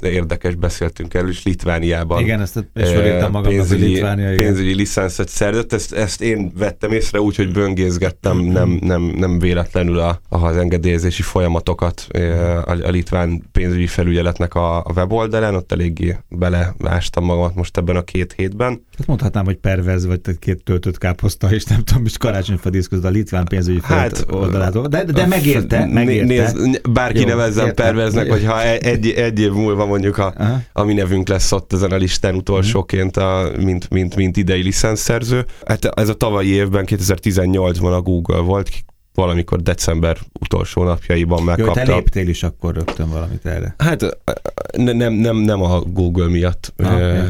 érdekes, 0.00 0.54
beszéltünk 0.54 1.14
erről 1.14 1.28
is, 1.28 1.42
Litvániában. 1.42 2.20
Igen, 2.20 2.40
ezt 2.40 2.66
is 2.74 2.92
magamnak, 2.92 3.42
pénzügyi, 3.42 3.84
Litvánia, 3.84 4.32
igen. 4.32 4.44
pénzügyi 4.44 4.74
licenszet 4.74 5.28
szerzett, 5.28 5.72
ezt, 5.72 5.92
ezt 5.92 6.22
én 6.22 6.52
vettem 6.58 6.92
észre 6.92 7.20
úgy, 7.20 7.36
hogy 7.36 7.52
böngészgettem, 7.52 8.36
mm-hmm. 8.36 8.52
nem, 8.52 8.78
nem, 8.82 9.02
nem 9.02 9.38
véletlenül 9.38 9.98
a, 9.98 10.20
az 10.28 10.56
engedélyezési 10.56 11.22
folyamatokat 11.22 12.06
a, 12.66 12.70
a 12.70 12.90
litván 12.90 13.42
pénzügyi 13.52 13.86
felügyeletnek 13.86 14.54
a, 14.54 14.78
a 14.78 14.92
weboldalán, 14.94 15.54
ott 15.54 15.72
eléggé 15.72 16.16
belevástam 16.28 17.24
magamat 17.24 17.54
most 17.54 17.76
ebben 17.76 17.96
a 17.96 18.02
két 18.02 18.32
hétben. 18.36 18.84
Hát 18.98 19.06
mondhatnám, 19.06 19.44
hogy 19.44 19.56
pervez, 19.56 20.06
vagy 20.06 20.20
két 20.38 20.64
töltött 20.64 20.98
káposzta, 20.98 21.52
és 21.52 21.64
nem 21.64 21.82
tudom, 21.82 22.04
is 22.04 22.16
karácsonyfa 22.18 22.70
között 22.70 23.04
a 23.04 23.08
litván 23.08 23.44
pénzügyi 23.44 23.80
hát, 23.82 24.26
oldalától. 24.30 24.86
De, 24.86 25.04
de 25.04 25.26
megérte, 25.26 25.86
megérte. 25.86 26.24
Néz, 26.24 26.80
bárki 26.90 27.20
Jó, 27.20 27.26
nevezzen 27.26 27.74
perveznek, 27.96 28.30
hogyha 28.30 28.62
e- 28.62 28.78
egy, 28.80 29.10
egy 29.10 29.40
év 29.40 29.52
múlva 29.52 29.86
mondjuk 29.86 30.18
a, 30.18 30.34
a 30.72 30.82
mi 30.82 30.94
nevünk 30.94 31.28
lesz 31.28 31.52
ott 31.52 31.72
ezen 31.72 31.90
a 31.90 31.96
listán 31.96 32.34
utolsóként, 32.34 33.16
a, 33.16 33.50
mint, 33.58 33.90
mint, 33.90 34.16
mint 34.16 34.36
idei 34.36 34.62
licenszerző. 34.62 35.44
Hát 35.66 35.84
ez 35.84 36.08
a 36.08 36.14
tavalyi 36.14 36.52
évben, 36.52 36.84
2018-ban 36.88 37.96
a 37.96 38.00
Google 38.00 38.40
volt, 38.40 38.70
valamikor 39.14 39.62
december 39.62 40.18
utolsó 40.40 40.82
napjaiban 40.82 41.42
megkapta. 41.42 41.80
Jó, 41.80 41.86
te 41.86 41.94
léptél 41.94 42.28
is 42.28 42.42
akkor 42.42 42.74
rögtön 42.74 43.10
valamit 43.10 43.46
erre. 43.46 43.74
Hát 43.78 44.18
nem, 44.76 45.12
nem, 45.12 45.36
nem 45.36 45.62
a 45.62 45.80
Google 45.80 46.28
miatt 46.28 46.72
ah, 46.76 47.26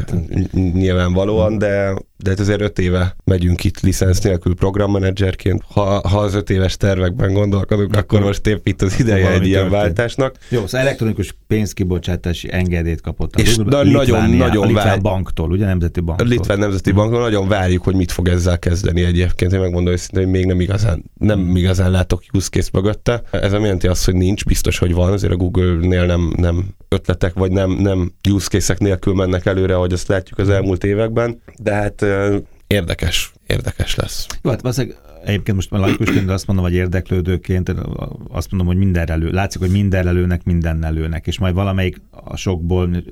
nyilvánvalóan, 0.53 1.57
de 1.57 1.93
de 2.17 2.29
hát 2.29 2.39
azért 2.39 2.61
öt 2.61 2.79
éve 2.79 3.15
megyünk 3.23 3.63
itt 3.63 3.79
licensz 3.79 4.21
nélkül 4.21 4.55
programmenedzserként. 4.55 5.63
Ha, 5.67 6.07
ha 6.07 6.19
az 6.19 6.33
öt 6.33 6.49
éves 6.49 6.77
tervekben 6.77 7.33
gondolkodunk, 7.33 7.89
akkor, 7.89 7.97
akkor 7.97 8.21
most 8.21 8.47
épp 8.47 8.67
itt 8.67 8.81
az 8.81 8.99
ideje 8.99 9.31
egy 9.31 9.45
ilyen 9.45 9.69
váltásnak. 9.69 10.35
Jó, 10.49 10.65
szóval 10.65 10.81
elektronikus 10.81 11.35
pénzkibocsátási 11.47 12.47
engedélyt 12.51 13.01
kapott 13.01 13.35
a 13.35 13.39
és 13.39 13.55
Google, 13.55 13.83
na, 13.83 13.91
nagyon, 13.91 14.29
nagyon 14.29 14.63
a 14.63 14.67
Litván 14.67 15.01
banktól, 15.01 15.51
ugye 15.51 15.65
Nemzeti 15.65 15.99
Banktól. 15.99 16.27
Litván 16.27 16.59
Nemzeti 16.59 16.91
Banktól 16.91 17.19
nagyon 17.19 17.47
várjuk, 17.47 17.83
hogy 17.83 17.95
mit 17.95 18.11
fog 18.11 18.27
ezzel 18.27 18.59
kezdeni 18.59 19.03
egyébként. 19.03 19.53
Én 19.53 19.59
megmondom 19.59 19.93
őszintén, 19.93 20.23
hogy 20.23 20.31
még 20.31 20.45
nem 20.45 20.59
igazán, 20.59 21.03
nem 21.19 21.55
igazán 21.55 21.91
látok 21.91 22.23
use 22.33 22.49
case 22.49 22.69
mögötte. 22.73 23.21
Ez 23.31 23.51
nem 23.51 23.61
jelenti 23.61 23.87
azt, 23.87 24.05
hogy 24.05 24.15
nincs, 24.15 24.45
biztos, 24.45 24.77
hogy 24.77 24.93
van, 24.93 25.11
azért 25.11 25.33
a 25.33 25.35
Google-nél 25.35 26.05
nem, 26.05 26.33
nem 26.37 26.65
ötletek, 26.89 27.33
vagy 27.33 27.51
nem, 27.51 27.71
nem 27.71 28.11
use 28.29 28.47
case 28.49 28.75
nélkül 28.79 29.13
mennek 29.13 29.45
előre, 29.45 29.75
ahogy 29.75 29.93
azt 29.93 30.07
látjuk 30.07 30.39
az 30.39 30.49
elmúlt 30.49 30.83
években, 30.83 31.41
de 31.57 31.73
hát 31.73 32.05
érdekes, 32.67 33.31
érdekes 33.47 33.95
lesz. 33.95 34.27
Jó, 34.41 34.49
hát 34.49 34.61
valószínűleg 34.61 34.97
egyébként 35.23 35.57
most 35.57 35.71
már 35.71 35.81
laikusként 35.81 36.29
azt 36.29 36.47
mondom, 36.47 36.65
hogy 36.65 36.73
érdeklődőként, 36.73 37.73
azt 38.29 38.51
mondom, 38.51 38.67
hogy 38.67 38.77
mindenre 38.77 39.15
lő. 39.15 39.29
Látszik, 39.29 39.61
hogy 39.61 39.71
mindenre 39.71 40.11
lőnek, 40.11 40.43
mindennel 40.43 40.93
lőnek, 40.93 41.27
és 41.27 41.39
majd 41.39 41.53
valamelyik 41.53 42.01
a 42.11 42.35
sokból, 42.35 43.03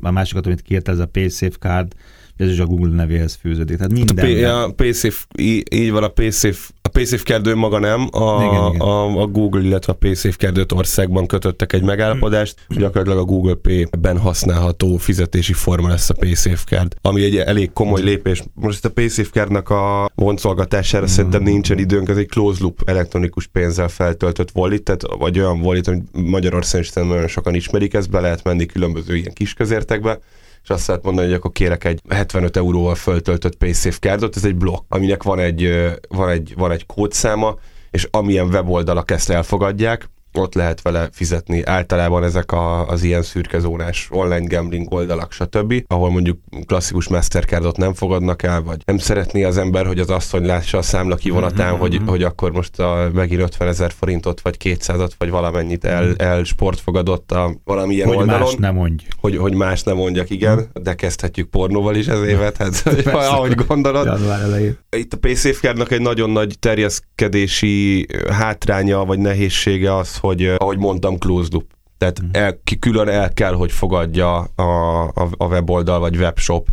a 0.00 0.10
másikat, 0.10 0.46
amit 0.46 0.62
kért, 0.62 0.88
ez 0.88 0.98
a 0.98 1.06
PaySafe 1.06 1.56
card, 1.58 1.94
ez 2.36 2.50
is 2.50 2.58
a 2.58 2.66
Google 2.66 2.94
nevéhez 2.94 3.38
fűződik. 3.40 3.76
Tehát 3.76 3.92
minden. 3.92 4.26
Hát 4.26 4.44
a, 4.44 4.64
a 4.64 4.72
PaySafe, 4.72 5.24
így 5.70 5.90
van, 5.90 6.02
a 6.02 6.08
PaySafe 6.08 6.74
a 6.86 6.88
PaySafe 6.88 7.22
kerdő 7.22 7.54
maga 7.54 7.78
nem, 7.78 8.08
a, 8.10 8.42
igen, 8.42 8.74
igen. 8.74 8.80
A, 8.80 9.20
a 9.20 9.26
Google, 9.26 9.62
illetve 9.62 9.92
a 9.92 9.96
PaySafe 9.96 10.36
kerdőt 10.36 10.72
országban 10.72 11.26
kötöttek 11.26 11.72
egy 11.72 11.82
megállapodást, 11.82 12.64
hmm. 12.68 12.78
gyakorlatilag 12.78 13.18
a 13.18 13.24
Google 13.24 13.54
Pay-ben 13.54 14.18
használható 14.18 14.96
fizetési 14.96 15.52
forma 15.52 15.88
lesz 15.88 16.10
a 16.10 16.14
PaySafe 16.14 16.64
kárd, 16.64 16.94
ami 17.02 17.22
egy 17.22 17.36
elég 17.36 17.72
komoly 17.72 18.02
lépés. 18.02 18.42
Most 18.54 18.84
a 18.84 18.90
PaySafe 18.90 19.30
kárdnak 19.32 19.70
a 19.70 20.10
voncolgatására 20.14 21.04
hmm. 21.04 21.14
szerintem 21.14 21.42
nincsen 21.42 21.78
időnk, 21.78 22.08
ez 22.08 22.16
egy 22.16 22.28
close 22.28 22.62
loop 22.62 22.82
elektronikus 22.84 23.46
pénzzel 23.46 23.88
feltöltött 23.88 24.50
wallet, 24.54 24.82
tehát, 24.82 25.02
vagy 25.18 25.38
olyan 25.38 25.60
wallet, 25.60 25.88
amit 25.88 26.04
Magyarországon 26.12 26.86
is 26.86 26.92
nagyon 26.92 27.28
sokan 27.28 27.54
ismerik, 27.54 27.94
ezt 27.94 28.10
be 28.10 28.20
lehet 28.20 28.44
menni 28.44 28.66
különböző 28.66 29.16
ilyen 29.16 29.32
kisközértekbe, 29.32 30.18
és 30.66 30.72
azt 30.72 30.86
lehet 30.86 31.02
mondani, 31.02 31.26
hogy 31.26 31.36
akkor 31.36 31.52
kérek 31.52 31.84
egy 31.84 32.00
75 32.08 32.56
euróval 32.56 32.94
föltöltött 32.94 33.56
PaySafe 33.56 33.98
kárdot, 34.00 34.36
ez 34.36 34.44
egy 34.44 34.56
blokk, 34.56 34.84
aminek 34.88 35.22
van 35.22 35.38
egy, 35.38 35.72
van 36.08 36.28
egy, 36.28 36.54
van 36.56 36.70
egy 36.70 36.86
kódszáma, 36.86 37.58
és 37.90 38.08
amilyen 38.10 38.46
weboldalak 38.46 39.10
ezt 39.10 39.30
elfogadják, 39.30 40.08
ott 40.36 40.54
lehet 40.54 40.82
vele 40.82 41.08
fizetni. 41.12 41.62
Általában 41.62 42.24
ezek 42.24 42.52
a, 42.52 42.88
az 42.88 43.02
ilyen 43.02 43.22
szürkezónás 43.22 44.08
online 44.10 44.46
gambling 44.46 44.92
oldalak, 44.92 45.32
stb., 45.32 45.84
ahol 45.86 46.10
mondjuk 46.10 46.38
klasszikus 46.66 47.08
Mastercardot 47.08 47.76
nem 47.76 47.94
fogadnak 47.94 48.42
el, 48.42 48.62
vagy 48.62 48.80
nem 48.84 48.98
szeretné 48.98 49.42
az 49.44 49.56
ember, 49.56 49.86
hogy 49.86 49.98
az 49.98 50.10
asszony 50.10 50.46
lássa 50.46 50.78
a 50.78 50.82
számla 50.82 51.14
kivonatán, 51.14 51.70
mm-hmm. 51.70 51.80
hogy, 51.80 52.00
hogy 52.06 52.22
akkor 52.22 52.52
most 52.52 52.78
a, 52.78 53.10
megint 53.14 53.40
50 53.40 53.68
ezer 53.68 53.92
forintot, 53.98 54.40
vagy 54.40 54.56
200-at, 54.64 55.10
vagy 55.18 55.30
valamennyit 55.30 55.84
el, 55.84 56.04
mhm. 56.04 56.14
el 56.16 56.44
sportfogadott 56.44 57.32
a 57.32 57.56
valamilyen 57.64 58.08
hogy 58.08 58.16
oldalon. 58.16 58.40
Más 58.40 58.54
nem 58.54 58.74
mondj. 58.74 59.04
Hogy, 59.20 59.36
hogy 59.36 59.54
más 59.54 59.82
nem 59.82 59.96
mondjak, 59.96 60.30
igen, 60.30 60.56
mm. 60.56 60.82
de 60.82 60.94
kezdhetjük 60.94 61.48
pornóval 61.48 61.94
is 61.94 62.06
ez 62.06 62.22
évet, 62.22 62.56
hát 62.56 62.82
ahogy 63.34 63.54
gondolod. 63.54 64.20
Itt 64.90 65.12
a 65.12 65.16
PaySafe 65.16 65.74
egy 65.88 66.00
nagyon 66.00 66.30
nagy 66.30 66.58
terjeszkedési 66.58 68.06
hátránya, 68.30 69.04
vagy 69.04 69.18
nehézsége 69.18 69.96
az, 69.96 70.16
hogy 70.26 70.44
ahogy 70.56 70.78
mondtam, 70.78 71.18
closed 71.18 71.52
loop. 71.52 71.64
Tehát 71.98 72.20
mhm. 72.20 72.28
el, 72.32 72.60
külön 72.78 73.08
el 73.08 73.32
kell, 73.32 73.54
hogy 73.54 73.72
fogadja 73.72 74.38
a, 74.38 74.62
a, 75.02 75.28
a 75.36 75.44
weboldal 75.46 75.98
vagy 75.98 76.16
webshop 76.16 76.68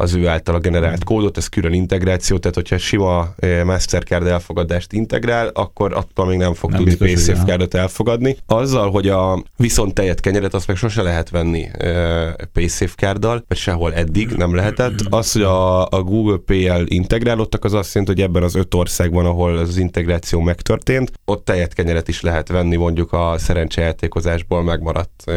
az 0.00 0.14
ő 0.14 0.28
által 0.28 0.58
generált 0.58 1.04
kódot, 1.04 1.36
ez 1.36 1.46
külön 1.46 1.72
integráció, 1.72 2.38
tehát 2.38 2.56
hogyha 2.56 2.78
sima 2.78 3.34
eh, 3.36 3.64
Mastercard 3.64 4.26
elfogadást 4.26 4.92
integrál, 4.92 5.46
akkor 5.46 5.94
attól 5.94 6.26
még 6.26 6.38
nem 6.38 6.54
fog 6.54 6.70
nem 6.70 6.78
tudni 6.78 6.96
PaySafe 6.96 7.44
cardot 7.44 7.74
elfogadni. 7.74 8.36
Azzal, 8.46 8.90
hogy 8.90 9.08
a 9.08 9.42
viszont 9.56 9.94
tejet 9.94 10.20
kenyeret 10.20 10.54
azt 10.54 10.66
meg 10.66 10.76
sose 10.76 11.02
lehet 11.02 11.30
venni 11.30 11.68
e, 11.78 12.48
PaySafe 12.52 12.94
kárdal, 12.94 13.44
vagy 13.48 13.56
sehol 13.56 13.94
eddig 13.94 14.30
nem 14.30 14.54
lehetett. 14.54 14.94
Az, 15.10 15.32
hogy 15.32 15.42
a, 15.42 15.86
a 15.86 16.02
Google 16.02 16.36
Pay-el 16.36 16.84
integrálódtak, 16.86 17.64
az 17.64 17.72
azt 17.72 17.94
jelenti, 17.94 18.20
hogy 18.20 18.30
ebben 18.30 18.42
az 18.42 18.54
öt 18.54 18.74
országban, 18.74 19.26
ahol 19.26 19.56
az 19.56 19.76
integráció 19.76 20.40
megtörtént, 20.40 21.12
ott 21.24 21.44
tejet 21.44 21.74
kenyeret 21.74 22.08
is 22.08 22.20
lehet 22.20 22.48
venni, 22.48 22.76
mondjuk 22.76 23.12
a 23.12 23.34
szerencsejátékozásból 23.38 24.62
megmaradt. 24.62 25.22
E, 25.26 25.32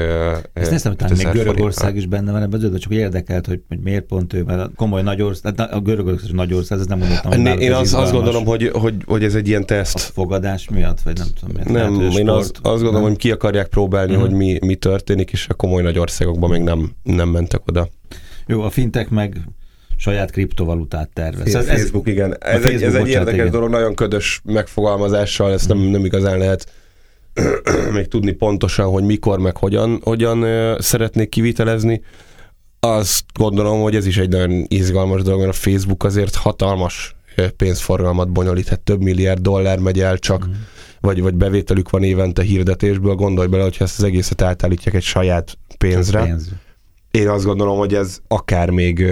Ezt 0.54 0.88
hogy 0.88 1.18
még 1.18 1.32
Görögország 1.32 1.96
is 1.96 2.06
benne 2.06 2.32
van 2.32 2.42
ebben, 2.42 2.80
csak 2.80 2.92
érdekelt, 2.92 3.46
hogy, 3.46 3.62
hogy 3.68 3.80
miért 3.80 4.06
pont 4.06 4.34
ő 4.34 4.44
mert 4.56 4.76
komoly 4.76 5.02
nagy 5.02 5.22
ország, 5.22 5.60
a 5.72 5.80
görögök 5.80 6.22
is 6.24 6.30
nagy 6.30 6.54
ország, 6.54 6.80
ez 6.80 6.86
nem 6.86 6.98
mondottam. 6.98 7.46
Hogy 7.46 7.62
én 7.62 7.74
azt, 7.74 7.94
azt 7.94 8.12
gondolom, 8.12 8.46
hogy, 8.46 8.70
hogy, 8.74 8.96
hogy 9.06 9.24
ez 9.24 9.36
egy 9.36 9.48
ilyen 9.48 9.66
teszt. 9.66 9.96
A 9.96 10.00
fogadás 10.00 10.70
miatt, 10.70 11.02
vagy 11.02 11.18
nem 11.18 11.28
tudom 11.40 11.56
miért. 11.56 11.70
Nem, 11.70 12.00
lehet, 12.02 12.18
én 12.18 12.30
azt, 12.30 12.60
azt 12.62 12.62
gondolom, 12.62 13.02
nem? 13.02 13.04
hogy 13.04 13.18
ki 13.18 13.32
akarják 13.32 13.68
próbálni, 13.68 14.12
uh-huh. 14.12 14.28
hogy 14.28 14.38
mi, 14.38 14.60
mi 14.62 14.76
történik, 14.76 15.32
és 15.32 15.48
a 15.50 15.54
komoly 15.54 15.82
nagy 15.82 16.00
országokban 16.00 16.50
még 16.50 16.62
nem, 16.62 16.92
nem 17.04 17.30
mentek 17.30 17.62
oda. 17.68 17.90
Jó, 18.48 18.62
a 18.62 18.70
fintek 18.70 19.10
meg 19.10 19.38
saját 19.98 20.32
kriptovalutát 20.32 21.10
tervez. 21.14 21.56
Ez, 21.56 21.66
Facebook, 21.66 22.08
ez, 22.08 22.14
igen. 22.14 22.38
Ez, 22.40 22.62
Facebook, 22.62 22.74
egy, 22.74 22.84
ez 22.84 22.94
egy 22.94 23.08
érdekes 23.08 23.34
igen. 23.34 23.52
dolog, 23.52 23.70
nagyon 23.70 23.96
ködös 23.96 24.42
megfogalmazással, 24.44 25.52
ezt 25.52 25.68
nem, 25.68 25.78
nem 25.78 26.06
igazán 26.06 26.38
lehet 26.38 26.72
még 27.94 28.08
tudni 28.08 28.32
pontosan, 28.32 28.90
hogy 28.90 29.04
mikor, 29.04 29.40
meg 29.40 29.58
hogyan, 29.58 30.00
hogyan 30.04 30.46
szeretnék 30.80 31.30
kivitelezni 31.30 32.02
azt 32.88 33.24
gondolom, 33.34 33.82
hogy 33.82 33.96
ez 33.96 34.06
is 34.06 34.18
egy 34.18 34.30
nagyon 34.30 34.66
izgalmas 34.68 35.22
dolog, 35.22 35.40
mert 35.40 35.52
a 35.52 35.60
Facebook 35.60 36.04
azért 36.04 36.36
hatalmas 36.36 37.16
pénzforgalmat 37.58 38.32
bonyolít, 38.32 38.68
hát 38.68 38.80
több 38.80 39.02
milliárd 39.02 39.42
dollár 39.42 39.80
megy 39.80 40.00
el 40.00 40.18
csak, 40.18 40.48
mm. 40.48 40.52
vagy, 41.00 41.22
vagy 41.22 41.34
bevételük 41.34 41.90
van 41.90 42.04
évente 42.04 42.42
hirdetésből, 42.42 43.16
gondolj 43.16 43.48
bele, 43.48 43.64
hogyha 43.64 43.84
ezt 43.84 43.98
az 43.98 44.04
egészet 44.04 44.42
átállítják 44.42 44.96
egy 44.96 45.04
saját 45.04 45.58
pénzre. 45.78 46.24
Pénz 46.24 46.50
én 47.12 47.30
azt 47.30 47.46
gondolom, 47.46 47.78
hogy 47.78 47.94
ez 47.94 48.20
akár 48.28 48.70
még, 48.70 49.06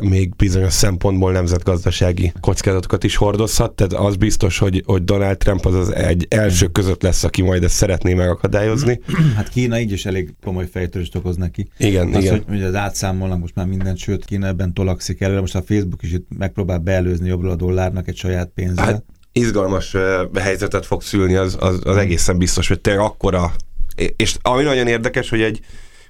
még 0.00 0.36
bizonyos 0.36 0.72
szempontból 0.72 1.32
nemzetgazdasági 1.32 2.32
kockázatokat 2.40 3.04
is 3.04 3.16
hordozhat, 3.16 3.72
tehát 3.72 3.92
az 3.92 4.16
biztos, 4.16 4.58
hogy, 4.58 4.82
hogy 4.86 5.04
Donald 5.04 5.36
Trump 5.36 5.66
az, 5.66 5.74
az 5.74 5.94
egy 5.94 6.26
első 6.30 6.66
között 6.66 7.02
lesz, 7.02 7.24
aki 7.24 7.42
majd 7.42 7.64
ezt 7.64 7.74
szeretné 7.74 8.14
megakadályozni. 8.14 9.00
Hát 9.36 9.48
Kína 9.48 9.80
így 9.80 9.92
is 9.92 10.06
elég 10.06 10.34
komoly 10.44 10.66
fejtörést 10.66 11.14
okoz 11.14 11.36
neki. 11.36 11.68
Igen, 11.78 12.14
az, 12.14 12.22
igen. 12.22 12.32
Hogy, 12.32 12.44
hogy 12.48 12.62
az 12.62 12.74
átszámolnak 12.74 13.40
most 13.40 13.54
már 13.54 13.66
mindent, 13.66 13.98
sőt 13.98 14.24
Kína 14.24 14.46
ebben 14.46 14.72
tolakszik 14.72 15.20
előre, 15.20 15.40
most 15.40 15.54
a 15.54 15.62
Facebook 15.62 16.02
is 16.02 16.12
itt 16.12 16.26
megpróbál 16.38 16.78
beelőzni 16.78 17.28
jobbról 17.28 17.50
a 17.50 17.56
dollárnak 17.56 18.08
egy 18.08 18.16
saját 18.16 18.50
pénzzel. 18.54 18.84
Hát, 18.84 19.04
izgalmas 19.32 19.96
helyzetet 20.34 20.86
fog 20.86 21.02
szülni, 21.02 21.34
az, 21.34 21.56
az, 21.60 21.80
az 21.84 21.96
egészen 21.96 22.38
biztos, 22.38 22.68
hogy 22.68 22.80
tényleg 22.80 23.04
akkora 23.04 23.52
és 24.16 24.36
ami 24.42 24.62
nagyon 24.62 24.86
érdekes, 24.86 25.30
hogy 25.30 25.42
egy 25.42 25.60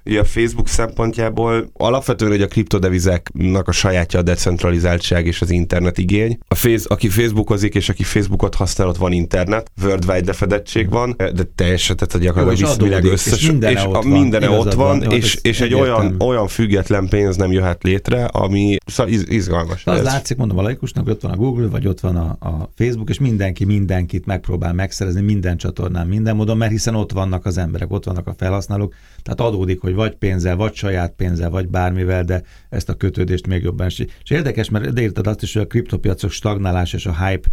Ugye 0.07 0.21
a 0.21 0.25
Facebook 0.25 0.69
szempontjából 0.69 1.71
alapvetően 1.73 2.31
hogy 2.31 2.43
a 2.43 2.47
kriptodevizáknak 2.47 3.69
a 3.69 3.73
sajátja 3.73 4.19
a 4.19 4.23
decentralizáltság 4.23 5.27
és 5.27 5.41
az 5.41 5.51
internet 5.51 5.99
igény. 5.99 6.39
A 6.49 6.55
face, 6.55 6.85
aki 6.89 7.09
Facebookozik 7.09 7.75
és 7.75 7.89
aki 7.89 8.03
Facebookot 8.03 8.55
használ, 8.55 8.89
ott 8.89 8.97
van 8.97 9.13
internet, 9.13 9.71
worldwide 9.83 10.27
lefedettség 10.27 10.91
van, 10.91 11.15
de 11.17 11.43
teljesen, 11.55 11.97
tehát 11.97 12.25
gyakorlatilag 12.25 12.81
a 12.81 12.85
világ 12.85 13.05
összes, 13.05 13.41
és 13.41 13.47
mindene 13.47 13.73
és 13.73 13.85
ott 13.85 13.93
van, 13.93 14.07
mindene 14.07 14.51
ott 14.51 14.73
van, 14.73 14.99
van 14.99 15.13
és, 15.13 15.39
és 15.43 15.61
egy 15.61 15.75
olyan, 15.75 16.15
olyan 16.19 16.49
független 16.49 17.09
pénz 17.09 17.37
nem 17.37 17.53
jöhet 17.53 17.83
létre, 17.83 18.25
ami 18.25 18.77
szóval 18.87 19.13
iz, 19.13 19.25
izgalmas. 19.29 19.87
Az 19.87 19.99
ez. 19.99 20.05
látszik, 20.05 20.37
mondom 20.37 20.59
a 20.59 20.63
laikusnak, 20.63 21.09
ott 21.09 21.21
van 21.21 21.33
a 21.33 21.37
Google, 21.37 21.67
vagy 21.67 21.87
ott 21.87 22.01
van 22.01 22.17
a, 22.17 22.37
a 22.41 22.71
Facebook, 22.77 23.09
és 23.09 23.19
mindenki 23.19 23.65
mindenkit 23.65 24.27
megpróbál 24.27 24.73
megszerezni 24.73 25.21
minden 25.21 25.57
csatornán, 25.57 26.07
minden 26.07 26.37
módon, 26.37 26.57
mert 26.57 26.71
hiszen 26.71 26.95
ott 26.95 27.13
vannak 27.13 27.47
az 27.47 27.59
emberek, 27.59 27.93
ott 27.93 28.05
vannak 28.05 28.27
a 28.27 28.35
felhasználók, 28.37 28.95
tehát 29.23 29.41
adódik, 29.41 29.81
hogy 29.81 29.94
vagy 29.95 30.15
pénzzel, 30.15 30.57
vagy 30.57 30.75
saját 30.75 31.13
pénzzel, 31.17 31.51
vagy 31.51 31.69
bármivel, 31.69 32.25
de 32.25 32.43
ezt 32.69 32.89
a 32.89 32.95
kötődést 32.95 33.47
még 33.47 33.63
jobban. 33.63 33.87
És 33.87 34.07
érdekes, 34.29 34.71
mert 34.71 35.01
írtad 35.01 35.27
azt 35.27 35.43
is, 35.43 35.53
hogy 35.53 35.63
a 35.63 35.67
kriptopiacok 35.67 36.31
stagnálás 36.31 36.93
és 36.93 37.07
a 37.07 37.27
hype 37.27 37.49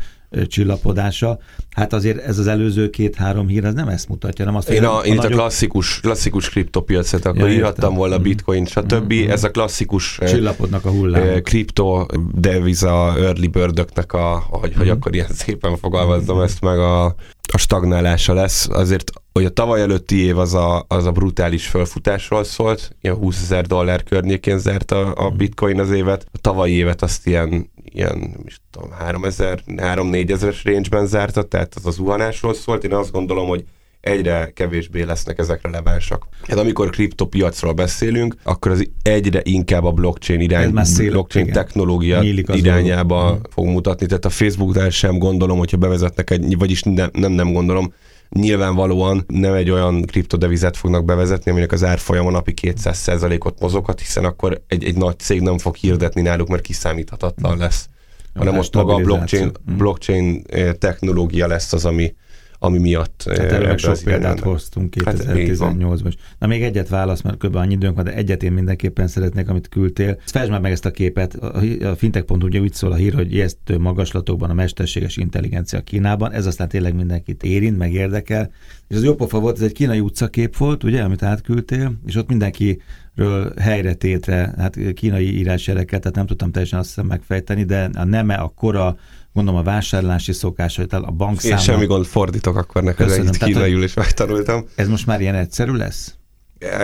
csillapodása. 0.48 1.40
Hát 1.70 1.94
azért 1.94 2.18
ez 2.18 2.38
az 2.38 2.48
előző 2.48 2.90
két-három 2.90 3.48
hír, 3.48 3.66
ez 3.66 3.74
nem 3.74 3.88
ezt 3.88 4.10
mutatja, 4.10 4.46
nem 4.46 4.56
azt, 4.56 4.70
Én, 4.70 4.84
a, 4.84 4.98
a, 4.98 5.02
én 5.02 5.16
nagyobb... 5.16 5.32
a 5.32 5.36
klasszikus, 5.36 6.00
klasszikus 6.00 6.50
kriptopiacot, 6.50 7.26
akkor 7.26 7.50
ja, 7.50 7.54
írhattam 7.54 7.96
volna 7.96 8.20
mm. 8.20 8.22
bitcoin, 8.22 8.66
stb. 8.66 9.14
Mm-hmm. 9.14 9.30
Ez 9.30 9.44
a 9.44 9.52
klasszikus 9.52 10.20
csillapodnak 10.28 10.86
a 10.86 10.90
hullám. 10.90 11.42
Kripto 11.42 12.06
deviza 12.34 13.16
early 13.18 13.48
birdöknek 13.48 14.14
a, 14.14 14.44
hogy, 14.50 14.70
mm. 14.70 14.78
hogy 14.78 14.86
mhm. 14.86 14.96
akkor 14.96 15.14
ilyen 15.14 15.30
szépen 15.32 15.78
fogalmazzam 15.78 16.38
mm. 16.38 16.42
ezt 16.42 16.62
meg 16.62 16.80
a, 16.80 17.06
a 17.54 17.58
stagnálása 17.58 18.34
lesz. 18.34 18.70
Azért, 18.70 19.12
hogy 19.34 19.46
a 19.46 19.50
tavaly 19.50 19.82
előtti 19.82 20.24
év 20.24 20.38
az 20.38 20.54
a, 20.54 20.86
az 20.88 21.06
a 21.06 21.12
brutális 21.12 21.68
fölfutásról 21.68 22.44
szólt, 22.44 22.96
ilyen 23.02 23.16
20 23.16 23.42
ezer 23.42 23.66
dollár 23.66 24.04
környékén 24.04 24.60
zárt 24.60 24.92
a, 24.92 25.14
a 25.16 25.28
mhm. 25.28 25.38
bitcoin 25.38 25.80
az 25.80 25.92
évet. 25.92 26.26
A 26.32 26.38
tavalyi 26.38 26.74
évet 26.74 27.02
azt 27.02 27.28
ilyen 27.28 27.70
ilyen, 27.94 28.18
nem 28.18 28.44
is 28.46 28.62
tudom, 28.72 28.92
3000, 28.92 29.64
3-4 29.68 30.32
ezeres 30.32 30.64
range-ben 30.64 31.06
zárta, 31.06 31.44
tehát 31.44 31.76
az 31.76 31.86
a 31.86 31.92
zuhanásról 31.92 32.54
szólt. 32.54 32.84
Én 32.84 32.94
azt 32.94 33.12
gondolom, 33.12 33.48
hogy 33.48 33.64
egyre 34.02 34.52
kevésbé 34.56 35.02
lesznek 35.02 35.40
ezek 35.40 35.60
relevánsak. 35.64 36.28
Hát 36.48 36.58
amikor 36.58 36.90
kriptopiacról 36.90 37.74
beszélünk, 37.74 38.36
akkor 38.44 38.72
az 38.72 38.90
egyre 39.02 39.42
inkább 39.44 39.84
a 39.84 39.92
blockchain 39.92 40.40
irány, 40.40 40.84
szél, 40.84 41.12
blockchain 41.12 41.46
igen. 41.46 41.64
technológia 41.64 42.22
irányába 42.22 43.22
dolog. 43.22 43.48
fog 43.50 43.66
mutatni. 43.66 44.06
Tehát 44.06 44.26
a 44.26 44.30
Facebooknál 44.30 44.90
sem 44.90 45.18
gondolom, 45.18 45.58
hogyha 45.58 45.78
bevezetnek 45.78 46.30
egy, 46.30 46.58
vagyis 46.58 46.84
nem, 46.84 47.10
nem, 47.14 47.32
nem 47.32 47.54
gondolom, 47.54 47.94
nyilvánvalóan 48.36 49.24
nem 49.28 49.54
egy 49.54 49.70
olyan 49.70 50.02
kriptodevizet 50.02 50.78
fognak 50.78 51.06
bevezetni, 51.06 51.52
aminek 51.52 51.72
az 51.72 51.84
árfolyama 51.84 52.32
napi 52.32 52.54
200%-ot 52.62 53.60
mozoghat, 53.60 54.00
hiszen 54.00 54.26
akkor 54.26 54.62
egy, 54.68 54.84
egy 54.84 54.98
nagy 54.98 55.20
cég 55.20 55.42
nem 55.42 55.58
fog 55.58 55.76
hirdetni 55.76 56.22
náluk, 56.22 56.48
mert 56.48 56.62
kiszámíthatatlan 56.62 57.58
lesz. 57.58 57.90
Hanem 58.36 58.54
most 58.54 58.74
maga 58.74 58.94
a 58.94 58.98
blockchain, 58.98 59.52
mm. 59.72 59.78
blockchain 59.78 60.44
eh, 60.50 60.74
technológia 60.74 61.48
lesz 61.48 61.74
az, 61.74 61.86
ami, 61.86 62.14
ami 62.64 62.78
miatt... 62.78 63.24
Tehát 63.26 63.52
erről 63.52 63.78
sok 63.78 63.98
példát 64.04 64.40
hoztunk 64.40 64.94
2018-ban 64.98 66.04
hát, 66.04 66.18
Na 66.40 66.48
még 66.48 66.64
egyet 66.64 66.90
válasz, 66.90 67.22
mert 67.22 67.38
kb. 67.38 67.56
annyi 67.56 67.74
időnk 67.74 67.96
van, 67.96 68.04
de 68.04 68.14
egyet 68.14 68.44
én 68.44 68.52
mindenképpen 68.52 69.08
szeretnék, 69.08 69.50
amit 69.50 69.70
küldtél. 69.70 70.18
Fejtsd 70.26 70.52
már 70.52 70.62
meg 70.62 70.72
ezt 70.72 70.86
a 70.86 70.92
képet. 70.92 71.36
A 71.36 71.96
fintech.hu 71.96 72.46
ugye 72.46 72.60
úgy 72.60 72.74
szól 72.74 72.92
a 72.92 72.96
hír, 72.96 73.14
hogy 73.14 73.34
ijesztő 73.34 73.78
magaslatokban 73.78 74.50
a 74.50 74.54
mesterséges 74.54 75.18
intelligencia 75.18 75.82
Kínában. 75.82 76.32
Ez 76.32 76.46
aztán 76.46 76.68
tényleg 76.68 76.96
mindenkit 76.96 77.44
érint, 77.44 77.78
meg 77.78 77.94
érdekel. 77.94 78.52
És 78.88 78.96
az 78.96 79.04
jó 79.04 79.16
pofa 79.16 79.40
volt, 79.40 79.56
ez 79.56 79.64
egy 79.64 79.72
kínai 79.72 80.00
utcakép 80.00 80.58
volt, 80.58 80.84
ugye, 80.84 81.02
amit 81.02 81.24
átküldtél, 81.24 81.94
és 82.06 82.16
ott 82.16 82.28
mindenki 82.28 82.82
ről 83.16 83.54
helyre 83.60 83.94
tétre, 83.94 84.54
hát 84.58 84.78
kínai 84.94 85.38
írásjeleket, 85.38 86.02
tehát 86.02 86.16
nem 86.16 86.26
tudtam 86.26 86.52
teljesen 86.52 86.80
azt 86.80 86.88
hiszem 86.88 87.06
megfejteni, 87.06 87.64
de 87.64 87.90
a 87.94 88.04
neme, 88.04 88.36
a 88.36 88.48
kora, 88.48 88.98
gondolom 89.34 89.60
a 89.60 89.64
vásárlási 89.64 90.32
szokás, 90.34 90.74
tehát 90.74 91.06
a 91.08 91.12
bankszámla. 91.12 91.58
Én 91.58 91.64
semmi 91.64 91.86
gond 91.86 92.06
fordítok 92.06 92.56
akkor 92.56 92.84
neked, 92.84 93.10
egy 93.10 93.38
kínaiul 93.38 93.84
is 93.84 93.94
megtanultam. 93.94 94.66
Ez 94.76 94.88
most 94.88 95.06
már 95.06 95.22
ilyen 95.22 95.36
egyszerű 95.36 95.72
lesz? 95.72 96.16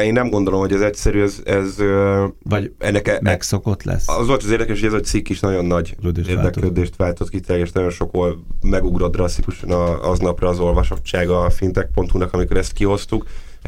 Én 0.03 0.13
nem 0.13 0.29
gondolom, 0.29 0.59
hogy 0.59 0.71
ez 0.71 0.81
egyszerű, 0.81 1.21
ez... 1.21 1.41
ez 1.45 1.75
Vagy 2.43 2.71
ennek 2.77 3.07
e- 3.07 3.19
megszokott 3.21 3.83
lesz? 3.83 4.07
Az 4.07 4.27
volt 4.27 4.43
az 4.43 4.49
érdekes, 4.49 4.79
hogy 4.79 4.87
ez 4.87 4.93
a 4.93 4.99
cikk 4.99 5.29
is 5.29 5.39
nagyon 5.39 5.65
nagy 5.65 5.95
Rödést 6.01 6.29
érdeklődést 6.29 6.95
váltott 6.95 7.29
ki, 7.29 7.41
és 7.47 7.71
nagyon 7.71 7.89
sokkal 7.89 8.45
megugrott 8.61 9.11
drasztikusan 9.11 9.71
aznapra 10.01 10.49
az 10.49 10.59
olvasottsága 10.59 11.39
a 11.39 11.49
fintech.hu-nak, 11.49 12.33
amikor 12.33 12.57
ezt 12.57 12.73
kihoztuk 12.73 13.25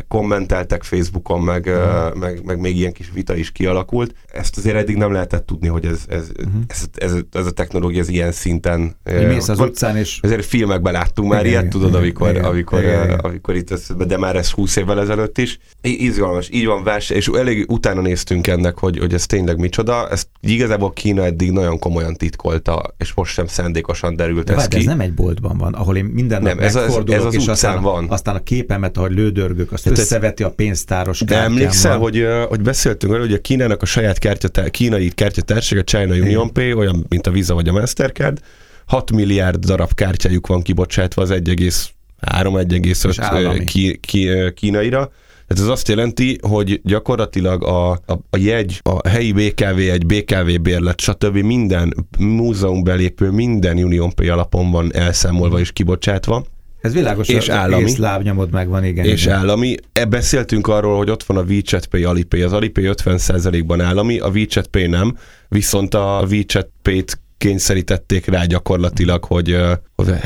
kommenteltek 0.08 0.84
Facebookon, 0.84 1.42
meg, 1.42 1.66
uh-huh. 1.66 2.16
meg, 2.16 2.46
meg 2.46 2.60
még 2.60 2.78
ilyen 2.78 2.92
kis 2.92 3.12
vita 3.14 3.36
is 3.36 3.52
kialakult. 3.52 4.14
Ezt 4.34 4.58
azért 4.58 4.76
eddig 4.76 4.96
nem 4.96 5.12
lehetett 5.12 5.46
tudni, 5.46 5.68
hogy 5.68 5.86
ez, 5.86 6.04
ez, 6.08 6.28
uh-huh. 6.38 6.62
ez, 6.68 6.84
ez, 6.96 7.14
ez 7.32 7.46
a 7.46 7.52
technológia 7.52 8.00
ez 8.00 8.10
ilyen 8.10 8.32
szinten... 8.32 8.96
mész 9.04 9.50
az 9.50 9.60
utcán 9.60 9.98
és... 9.98 10.20
Ezért 10.22 10.46
filmekben 10.46 10.94
láttunk 10.94 11.30
már 11.30 11.46
igen, 11.46 11.60
ilyet, 11.60 11.72
tudod, 11.72 11.90
igen, 11.90 12.02
amikor, 12.02 12.30
igen, 12.30 12.44
amikor, 12.44 12.80
igen, 12.80 13.04
igen. 13.04 13.20
amikor 13.20 13.56
itt 13.56 13.72
ez, 13.72 13.88
de 14.08 14.18
már 14.18 14.36
ez 14.36 14.50
20 14.50 14.76
évvel 14.76 15.00
ezelőtt 15.00 15.38
is. 15.38 15.60
Izgalmas, 15.82 16.50
így 16.52 16.66
van 16.66 16.84
vers, 16.84 17.10
és 17.10 17.28
elég 17.28 17.72
utána 17.72 18.02
néztünk 18.02 18.48
ennek, 18.48 18.78
hogy, 18.78 18.98
hogy 18.98 19.14
ez 19.14 19.26
tényleg 19.26 19.58
micsoda. 19.58 20.10
Ezt 20.10 20.28
igazából 20.42 20.94
Kína 20.94 21.26
eddig 21.26 21.52
nagyon 21.52 21.80
komolyan 21.80 22.14
titkolta, 22.14 22.94
és 22.98 23.14
most 23.14 23.34
sem 23.34 23.48
szándékosan 23.48 24.16
derült 24.16 24.46
de 24.46 24.56
ez 24.56 24.68
ki. 24.68 24.78
ez 24.78 24.86
nem 24.86 25.00
egy 25.00 25.14
boltban 25.14 25.58
van, 25.58 25.74
ahol 25.74 25.98
én 25.98 26.06
minden 26.06 26.42
nap 26.42 26.54
nem, 26.56 26.66
ez 26.66 26.76
az, 26.76 27.02
ez 27.06 27.26
az 27.26 27.34
és 27.34 27.48
aztán, 27.48 27.82
van. 27.82 28.06
aztán 28.10 28.36
a 28.36 28.44
képemet, 28.44 28.98
ahogy 28.98 29.12
lődörgök, 29.12 29.72
azt 29.72 29.89
Tehát 29.90 30.06
összeveti 30.06 30.44
a 30.44 30.52
pénztáros 30.52 31.20
De 31.20 31.38
emlékszel, 31.38 31.98
hogy, 31.98 32.26
hogy 32.48 32.62
beszéltünk 32.62 33.14
arról, 33.14 33.26
hogy 33.26 33.36
a 33.36 33.42
Kínának 33.42 33.82
a 33.82 33.86
saját 33.86 34.18
kártya, 34.18 34.64
kínai 34.64 35.10
kártyatársság, 35.10 35.80
a 35.80 35.84
China 35.84 36.14
Union 36.14 36.54
Pay, 36.54 36.74
olyan, 36.74 37.06
mint 37.10 37.28
a 37.28 37.32
Visa 37.32 37.54
vagy 37.54 37.68
a 37.68 37.72
Mastercard, 37.72 38.40
6 38.86 39.12
milliárd 39.12 39.66
darab 39.66 39.94
kártyájuk 39.94 40.48
van 40.48 40.62
kibocsátva 40.62 41.22
az 41.22 41.30
1,3-1,5 41.30 43.64
ki, 43.66 43.98
ki, 44.02 44.30
kínaira. 44.54 45.12
Tehát 45.48 45.64
ez 45.64 45.70
azt 45.70 45.88
jelenti, 45.88 46.38
hogy 46.42 46.82
gyakorlatilag 46.84 47.64
a, 47.64 47.92
a, 47.92 48.00
a 48.30 48.38
jegy, 48.38 48.80
a 48.84 49.08
helyi 49.08 49.32
BKV, 49.32 49.78
egy 49.78 50.06
BKV 50.06 50.62
bérlet, 50.62 51.02
stb. 51.02 51.38
minden 51.38 51.94
múzeum 52.20 52.84
belépő, 52.84 53.30
minden 53.30 53.78
Union 53.78 54.14
Pay 54.14 54.30
alapon 54.30 54.72
van 54.72 54.96
elszámolva 54.96 55.60
és 55.60 55.72
kibocsátva. 55.72 56.46
Ez 56.82 56.94
világos, 56.94 57.28
és 57.28 57.50
állami. 57.50 57.98
lábnyomod 57.98 58.52
megvan, 58.52 58.84
igen. 58.84 59.06
És 59.06 59.26
igen. 59.26 59.38
állami. 59.38 59.76
E 59.94 60.06
beszéltünk 60.06 60.68
arról, 60.68 60.98
hogy 60.98 61.10
ott 61.10 61.24
van 61.24 61.38
a 61.38 61.42
WeChat 61.42 61.86
Pay, 61.86 62.04
Alipay. 62.04 62.42
Az 62.42 62.54
Alipay 62.54 62.90
50%-ban 62.92 63.82
állami, 63.82 64.20
a 64.20 64.28
WeChat 64.28 64.68
Pay 64.68 64.88
nem, 64.88 65.18
viszont 65.48 65.94
a 65.94 66.26
WeChat 66.30 66.70
Pay-t 66.82 67.20
kényszerítették 67.40 68.26
rá 68.26 68.46
gyakorlatilag, 68.46 69.24
hogy, 69.24 69.58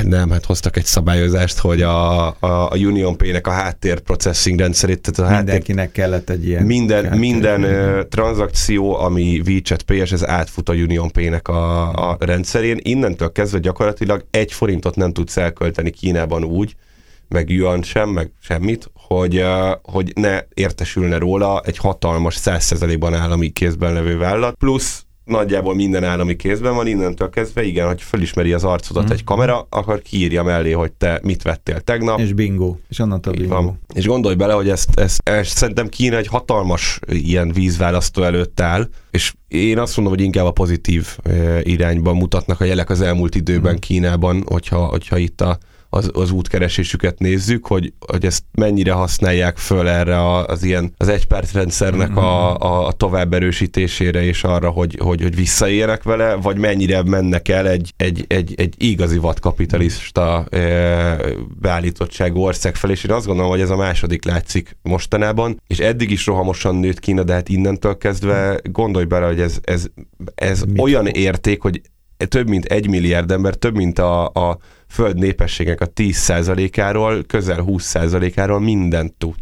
nem, 0.03 0.29
hát 0.29 0.45
hoztak 0.45 0.77
egy 0.77 0.85
szabályozást, 0.85 1.57
hogy 1.57 1.81
a, 1.81 2.27
a, 2.27 2.35
a 2.39 2.75
Union 2.75 3.17
Pay-nek 3.17 3.47
a 3.47 3.51
háttér 3.51 3.99
processing 3.99 4.59
rendszerét, 4.59 5.01
tehát 5.01 5.31
a 5.31 5.35
Mindenkinek 5.35 5.85
háttér, 5.85 6.03
kellett 6.03 6.29
egy 6.29 6.47
ilyen. 6.47 6.63
Minden, 6.63 7.17
minden 7.17 7.63
uh, 7.63 8.07
tranzakció, 8.07 8.95
ami 8.95 9.41
WeChat 9.45 9.81
Pay-es, 9.81 10.11
ez 10.11 10.27
átfut 10.27 10.69
a 10.69 10.73
Union 10.73 11.11
Pay-nek 11.11 11.47
a, 11.47 11.89
a 12.09 12.17
rendszerén. 12.19 12.79
Innentől 12.81 13.31
kezdve 13.31 13.59
gyakorlatilag 13.59 14.25
egy 14.31 14.51
forintot 14.51 14.95
nem 14.95 15.13
tudsz 15.13 15.37
elkölteni 15.37 15.89
Kínában 15.89 16.43
úgy, 16.43 16.75
meg 17.27 17.49
yuan 17.49 17.81
sem, 17.81 18.09
meg 18.09 18.31
semmit, 18.41 18.91
hogy, 18.93 19.37
uh, 19.37 19.71
hogy 19.81 20.11
ne 20.15 20.39
értesülne 20.53 21.17
róla 21.17 21.61
egy 21.65 21.77
hatalmas 21.77 22.37
100%-ban 22.43 23.13
állami 23.13 23.49
kézben 23.49 23.93
levő 23.93 24.17
vállalat, 24.17 24.55
plusz 24.55 25.02
nagyjából 25.25 25.75
minden 25.75 26.03
állami 26.03 26.35
kézben 26.35 26.75
van, 26.75 26.87
innentől 26.87 27.29
kezdve, 27.29 27.63
igen, 27.63 27.87
hogy 27.87 28.01
felismeri 28.01 28.53
az 28.53 28.63
arcodat 28.63 29.09
mm. 29.09 29.11
egy 29.11 29.23
kamera, 29.23 29.67
akkor 29.69 30.01
kiírja 30.01 30.43
mellé, 30.43 30.71
hogy 30.71 30.91
te 30.91 31.19
mit 31.23 31.41
vettél 31.41 31.79
tegnap. 31.79 32.19
És 32.19 32.33
bingo. 32.33 32.75
És 32.89 32.99
onnantól 32.99 33.33
bingo. 33.33 33.53
Van. 33.53 33.79
És 33.93 34.05
gondolj 34.05 34.35
bele, 34.35 34.53
hogy 34.53 34.69
ezt, 34.69 34.99
ezt, 34.99 35.29
ezt 35.29 35.57
szerintem 35.57 35.87
Kína 35.87 36.17
egy 36.17 36.27
hatalmas 36.27 36.99
ilyen 37.07 37.51
vízválasztó 37.51 38.23
előtt 38.23 38.59
áll, 38.59 38.89
és 39.11 39.33
én 39.47 39.79
azt 39.79 39.95
mondom, 39.95 40.13
hogy 40.13 40.23
inkább 40.23 40.45
a 40.45 40.51
pozitív 40.51 41.17
irányba 41.61 42.13
mutatnak 42.13 42.61
a 42.61 42.65
jelek 42.65 42.89
az 42.89 43.01
elmúlt 43.01 43.35
időben 43.35 43.73
mm. 43.73 43.79
Kínában, 43.79 44.43
hogyha, 44.47 44.85
hogyha 44.85 45.17
itt 45.17 45.41
a 45.41 45.57
az, 45.93 46.11
az 46.13 46.31
útkeresésüket 46.31 47.19
nézzük, 47.19 47.67
hogy, 47.67 47.93
hogy 47.99 48.25
ezt 48.25 48.43
mennyire 48.51 48.91
használják 48.91 49.57
föl 49.57 49.87
erre 49.87 50.39
az 50.39 50.63
ilyen 50.63 50.93
az 50.97 51.07
egypercrendszernek 51.07 52.17
a, 52.17 52.57
a, 52.57 52.87
a 52.87 52.91
tovább 52.91 53.33
erősítésére 53.33 54.23
és 54.23 54.43
arra, 54.43 54.69
hogy, 54.69 54.97
hogy, 54.99 55.21
hogy 55.21 55.35
visszaérnek 55.35 56.03
vele, 56.03 56.35
vagy 56.35 56.57
mennyire 56.57 57.03
mennek 57.03 57.47
el 57.47 57.67
egy, 57.67 57.93
egy, 57.97 58.25
egy, 58.27 58.53
egy 58.57 58.73
igazi 58.77 59.17
vadkapitalista 59.17 60.45
e, 60.49 61.17
beállítottságú 61.59 62.39
ország 62.39 62.75
felé, 62.75 62.91
és 62.91 63.03
én 63.03 63.11
azt 63.11 63.25
gondolom, 63.25 63.51
hogy 63.51 63.61
ez 63.61 63.69
a 63.69 63.75
második 63.75 64.25
látszik 64.25 64.77
mostanában, 64.81 65.61
és 65.67 65.79
eddig 65.79 66.11
is 66.11 66.25
rohamosan 66.25 66.75
nőtt 66.75 66.99
Kína, 66.99 67.23
de 67.23 67.33
hát 67.33 67.49
innentől 67.49 67.97
kezdve 67.97 68.59
gondolj 68.63 69.05
bele, 69.05 69.25
hogy 69.25 69.39
ez, 69.39 69.57
ez, 69.61 69.85
ez 70.35 70.63
olyan 70.77 71.07
érték, 71.07 71.61
hogy 71.61 71.81
több 72.25 72.49
mint 72.49 72.65
egy 72.65 72.89
milliárd 72.89 73.31
ember, 73.31 73.55
több 73.55 73.75
mint 73.75 73.99
a, 73.99 74.27
a 74.27 74.57
föld 74.87 75.17
népességnek 75.17 75.81
a 75.81 75.87
10%-áról, 75.87 77.23
közel 77.23 77.63
20%-áról 77.67 78.59
mindent 78.59 79.13
tud. 79.13 79.35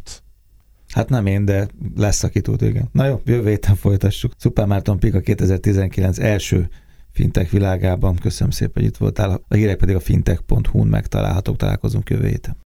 Hát 0.94 1.10
nem 1.10 1.26
én, 1.26 1.46
de 1.46 1.68
lesz, 1.96 2.24
aki 2.24 2.42
tud, 2.42 2.62
igen. 2.62 2.90
Na 2.92 3.06
jó, 3.06 3.22
jövő 3.26 3.50
héten 3.50 3.76
folytassuk. 3.76 4.34
Szuper 4.38 4.66
Márton 4.66 5.00
Pika 5.00 5.20
2019 5.20 6.20
első 6.20 6.70
fintech 7.12 7.52
világában. 7.52 8.16
Köszönöm 8.16 8.52
szépen, 8.52 8.74
hogy 8.74 8.92
itt 8.92 8.98
voltál. 8.98 9.42
A 9.48 9.56
hírek 9.56 9.78
pedig 9.78 9.96
a 9.96 10.00
fintech.hu-n 10.00 10.88
megtalálhatók. 10.88 11.56
Találkozunk 11.56 12.10
jövő 12.10 12.28
héten. 12.28 12.58